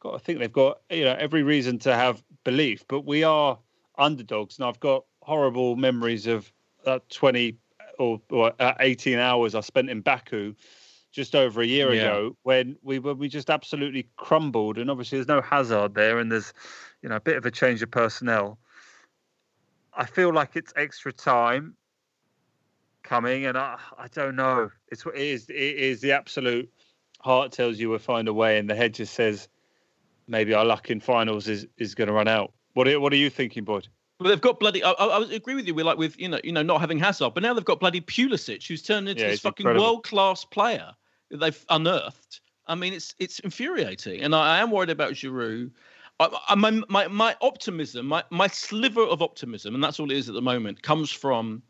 [0.05, 2.85] I think they've got, you know, every reason to have belief.
[2.87, 3.57] But we are
[3.97, 4.59] underdogs.
[4.59, 6.53] And I've got horrible memories of
[6.85, 7.57] uh, 20
[7.97, 10.53] or, or uh, 18 hours I spent in Baku
[11.11, 12.01] just over a year yeah.
[12.01, 16.29] ago when we were we just absolutely crumbled and obviously there's no Hazard there and
[16.29, 16.51] there's
[17.01, 18.59] you know a bit of a change of personnel
[19.95, 21.75] I feel like it's extra time
[23.03, 24.71] coming, and I I don't know.
[24.89, 26.71] It's it is it is the absolute
[27.19, 29.47] heart tells you we'll find a way, and the head just says
[30.27, 32.53] maybe our luck in finals is is going to run out.
[32.73, 33.87] What are, what are you thinking, Boyd?
[34.19, 34.83] Well, they've got bloody.
[34.83, 35.73] I, I, agree with you.
[35.73, 38.01] We're like with you know you know not having Hazard, but now they've got bloody
[38.01, 40.91] Pulisic, who's turned into yeah, this fucking world class player
[41.31, 42.41] that they've unearthed.
[42.67, 45.71] I mean, it's it's infuriating, and I, I am worried about Giroud.
[46.19, 50.29] I, my, my my optimism, my my sliver of optimism, and that's all it is
[50.29, 51.61] at the moment, comes from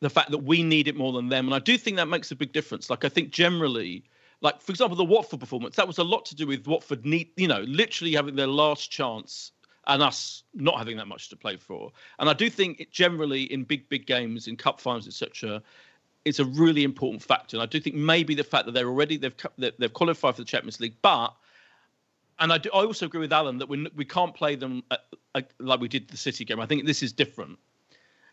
[0.00, 2.30] the fact that we need it more than them, and I do think that makes
[2.30, 2.90] a big difference.
[2.90, 4.04] Like I think generally,
[4.42, 7.30] like for example, the Watford performance, that was a lot to do with Watford need,
[7.36, 9.52] you know, literally having their last chance
[9.86, 11.90] and us not having that much to play for.
[12.18, 15.62] And I do think it generally in big big games, in cup finals, etc.
[16.26, 19.16] It's a really important factor, and I do think maybe the fact that they're already
[19.16, 21.34] they've they've qualified for the Champions League, but
[22.38, 25.00] and I, do, I also agree with Alan that we we can't play them at,
[25.34, 26.60] uh, like we did the City game.
[26.60, 27.58] I think this is different,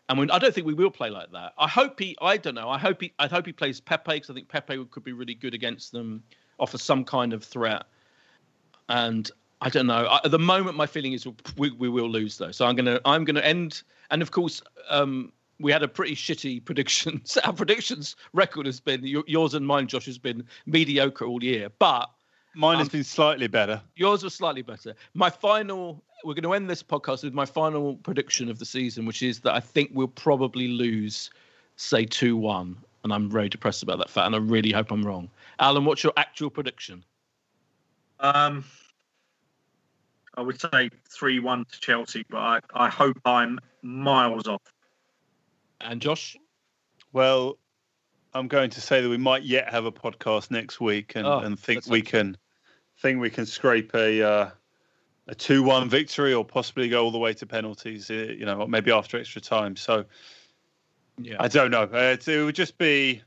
[0.08, 1.52] and I don't think we will play like that.
[1.58, 2.16] I hope he.
[2.20, 2.68] I don't know.
[2.68, 3.12] I hope he.
[3.18, 6.22] I hope he plays Pepe because I think Pepe could be really good against them,
[6.58, 7.84] offer some kind of threat.
[8.88, 9.30] And
[9.60, 10.06] I don't know.
[10.06, 11.26] I, at the moment, my feeling is
[11.56, 12.50] we, we will lose though.
[12.50, 13.82] So I'm gonna I'm gonna end.
[14.10, 17.38] And of course, um, we had a pretty shitty predictions.
[17.44, 21.70] Our predictions record has been yours and mine, Josh, has been mediocre all year.
[21.78, 22.10] But
[22.54, 23.80] mine has um, been slightly better.
[23.96, 24.94] Yours was slightly better.
[25.14, 26.02] My final.
[26.24, 29.40] We're going to end this podcast with my final prediction of the season, which is
[29.40, 31.32] that I think we'll probably lose,
[31.74, 35.04] say, two one, and I'm very depressed about that fact, and I really hope I'm
[35.04, 35.28] wrong.
[35.58, 37.04] Alan, what's your actual prediction?
[38.20, 38.64] Um,
[40.36, 44.62] I would say three one to Chelsea, but I, I hope I'm miles off.
[45.80, 46.36] And Josh?
[47.12, 47.58] Well,
[48.32, 51.40] I'm going to say that we might yet have a podcast next week, and, oh,
[51.40, 52.36] and think we can
[53.02, 54.50] think we can scrape a uh,
[55.28, 58.10] a two one victory, or possibly go all the way to penalties.
[58.10, 59.76] Uh, you know, maybe after extra time.
[59.76, 60.04] So,
[61.18, 61.82] yeah, I don't know.
[61.82, 63.22] Uh, it would just be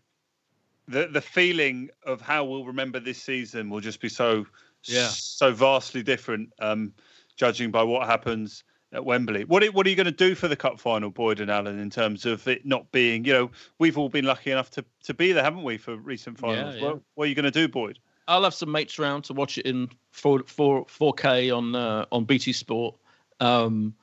[0.88, 4.46] the the feeling of how we'll remember this season will just be so
[4.84, 6.94] yeah so vastly different, um,
[7.36, 8.64] judging by what happens
[8.94, 9.44] at Wembley.
[9.44, 11.80] What are, what are you going to do for the cup final, Boyd and Alan,
[11.80, 15.14] in terms of it not being, you know, we've all been lucky enough to, to
[15.14, 16.76] be there, haven't we, for recent finals?
[16.76, 16.88] Yeah, yeah.
[16.88, 18.00] What, what, are you going to do, Boyd?
[18.28, 22.26] I'll have some mates around to watch it in 4, 4, 4K on uh, on
[22.26, 22.96] BT Sport.
[23.40, 23.94] Um,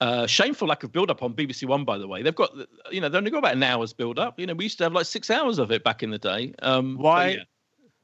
[0.00, 2.22] uh, shameful lack of build up on BBC One, by the way.
[2.22, 2.54] They've got,
[2.90, 4.38] you know, they've only got about an hour's build up.
[4.38, 6.54] You know, we used to have like six hours of it back in the day.
[6.62, 7.28] Um, why?
[7.28, 7.44] Yeah.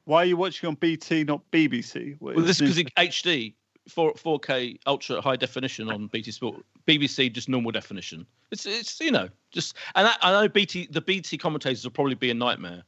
[0.05, 2.17] Why are you watching on BT, not BBC?
[2.19, 3.53] Well, this because HD.
[3.89, 6.63] 4 4K ultra high definition on BT Sport.
[6.87, 8.25] BBC just normal definition.
[8.51, 12.15] It's it's you know just and I, I know BT the BT commentators will probably
[12.15, 12.83] be a nightmare.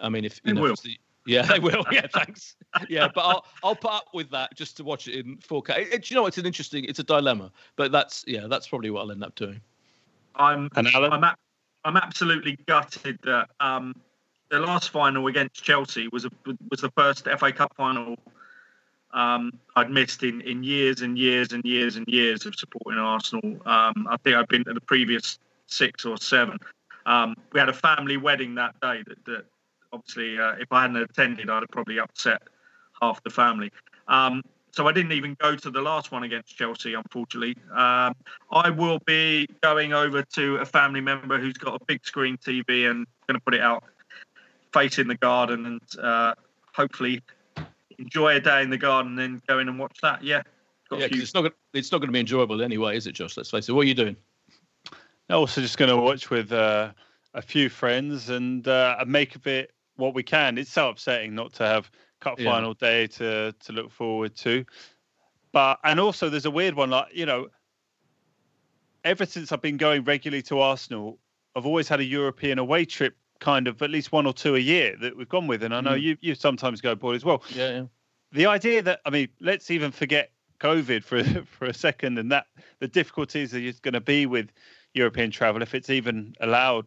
[0.00, 0.74] I mean if you they know will.
[0.82, 1.84] The, yeah, they will.
[1.90, 2.56] Yeah, thanks.
[2.88, 5.78] Yeah, but I'll I'll put up with that just to watch it in 4K.
[5.78, 8.90] It, it, you know, it's an interesting, it's a dilemma, but that's yeah, that's probably
[8.90, 9.60] what I'll end up doing.
[10.36, 11.12] I'm and Alan?
[11.12, 11.34] I'm
[11.84, 13.94] I'm absolutely gutted that um,
[14.50, 16.30] the last final against Chelsea was a,
[16.70, 18.16] was the first FA Cup final
[19.12, 23.56] um, I'd missed in, in years and years and years and years of supporting Arsenal.
[23.66, 26.58] Um, I think I've been to the previous six or seven.
[27.06, 29.44] Um, we had a family wedding that day that, that
[29.92, 32.42] obviously, uh, if I hadn't attended, I'd have probably upset
[33.00, 33.70] half the family.
[34.08, 37.56] Um, so I didn't even go to the last one against Chelsea, unfortunately.
[37.72, 38.14] Um,
[38.52, 42.88] I will be going over to a family member who's got a big screen TV
[42.88, 43.84] and going to put it out
[44.72, 46.34] facing the garden and uh,
[46.72, 47.20] hopefully
[47.98, 50.22] enjoy a day in the garden, and then go in and watch that.
[50.22, 50.42] Yeah.
[50.92, 51.20] yeah, few...
[51.20, 53.36] it's not gonna, it's not going to be enjoyable anyway, is it, Josh?
[53.36, 53.72] Let's face it.
[53.72, 54.16] What are you doing?
[55.28, 56.92] Also, just going to watch with uh,
[57.34, 60.58] a few friends and uh, make a it what we can.
[60.58, 61.90] It's so upsetting not to have
[62.20, 62.50] cup yeah.
[62.50, 64.64] final day to to look forward to.
[65.52, 66.90] But and also, there's a weird one.
[66.90, 67.48] Like you know,
[69.04, 71.18] ever since I've been going regularly to Arsenal,
[71.54, 74.58] I've always had a European away trip kind of at least one or two a
[74.58, 75.62] year that we've gone with.
[75.62, 76.02] And I know mm.
[76.02, 77.42] you you sometimes go board as well.
[77.50, 77.84] Yeah, yeah.
[78.32, 80.30] The idea that I mean, let's even forget
[80.60, 81.24] COVID for
[81.58, 82.46] for a second and that
[82.78, 84.50] the difficulties that it's going to be with
[84.94, 86.86] European travel if it's even allowed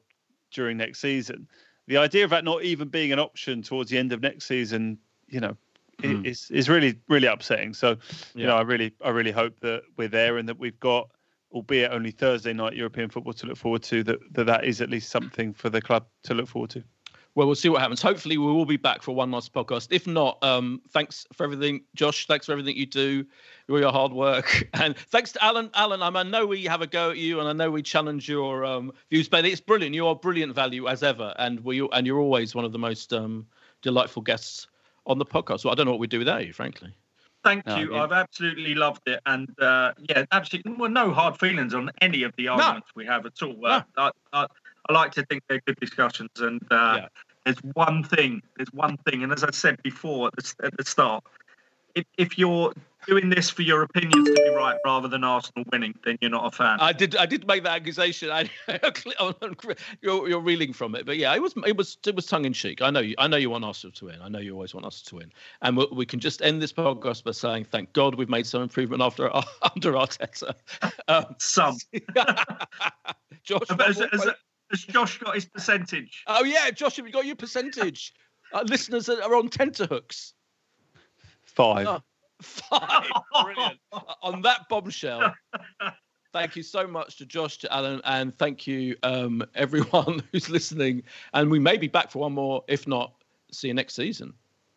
[0.51, 1.47] during next season.
[1.88, 4.97] The idea of that not even being an option towards the end of next season,
[5.27, 5.57] you know,
[6.01, 6.25] mm.
[6.25, 7.73] is is really really upsetting.
[7.73, 7.95] So, yeah.
[8.41, 11.09] you know, I really I really hope that we're there and that we've got
[11.53, 14.89] albeit only Thursday night European football to look forward to, that, that that is at
[14.89, 16.84] least something for the club to look forward to.
[17.36, 18.01] Well, we'll see what happens.
[18.01, 19.88] Hopefully, we will be back for one last podcast.
[19.89, 22.27] If not, um, thanks for everything, Josh.
[22.27, 23.25] Thanks for everything you do,
[23.69, 25.71] all your hard work, and thanks to Alan.
[25.73, 28.63] Alan, I know we have a go at you, and I know we challenge your
[28.63, 29.95] um, views, but it's brilliant.
[29.95, 33.11] You are brilliant value as ever, and we and you're always one of the most
[33.13, 33.47] um,
[33.81, 34.67] delightful guests
[35.07, 35.61] on the podcast.
[35.61, 36.93] So I don't know what we'd do without you, frankly.
[37.43, 37.93] Thank you.
[37.93, 38.03] Yeah.
[38.03, 40.73] I've absolutely loved it, and uh, yeah, absolutely.
[40.73, 42.99] Well, no hard feelings on any of the arguments no.
[43.01, 43.65] we have at all.
[43.65, 44.11] Uh, no.
[44.31, 44.47] I, I,
[44.89, 47.07] I, like to think they're good discussions, and uh, yeah.
[47.45, 48.41] there's one thing.
[48.57, 51.23] There's one thing, and as I said before at the, at the start,
[51.95, 52.73] if, if you're
[53.07, 56.45] doing this for your opinions to be right rather than Arsenal winning, then you're not
[56.45, 56.77] a fan.
[56.79, 57.15] I did.
[57.15, 58.29] I did make that accusation.
[58.31, 58.49] I,
[60.01, 62.53] you're, you're reeling from it, but yeah, it was it was it was tongue in
[62.53, 62.81] cheek.
[62.81, 63.15] I know you.
[63.17, 64.19] I know you want Arsenal to win.
[64.21, 65.31] I know you always want us to win,
[65.61, 68.61] and we, we can just end this podcast by saying, "Thank God we've made some
[68.61, 69.29] improvement after
[69.75, 70.53] under Arteta."
[71.07, 71.77] Um, some.
[73.43, 74.27] Josh, has, has,
[74.72, 76.24] has, Josh got his percentage?
[76.28, 78.14] Oh yeah, Josh, have you got your percentage?
[78.53, 80.34] Uh, listeners are on tenterhooks.
[81.43, 81.88] Five.
[81.88, 82.01] Oh.
[82.41, 83.09] Five.
[83.43, 83.80] Brilliant.
[84.22, 85.34] On that bombshell,
[86.34, 91.03] thank you so much to Josh, to Alan, and thank you um, everyone who's listening.
[91.34, 92.64] And we may be back for one more.
[92.68, 93.14] If not,
[93.51, 94.34] see you next season.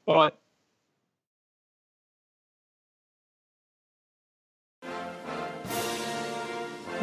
[0.06, 0.32] Bye.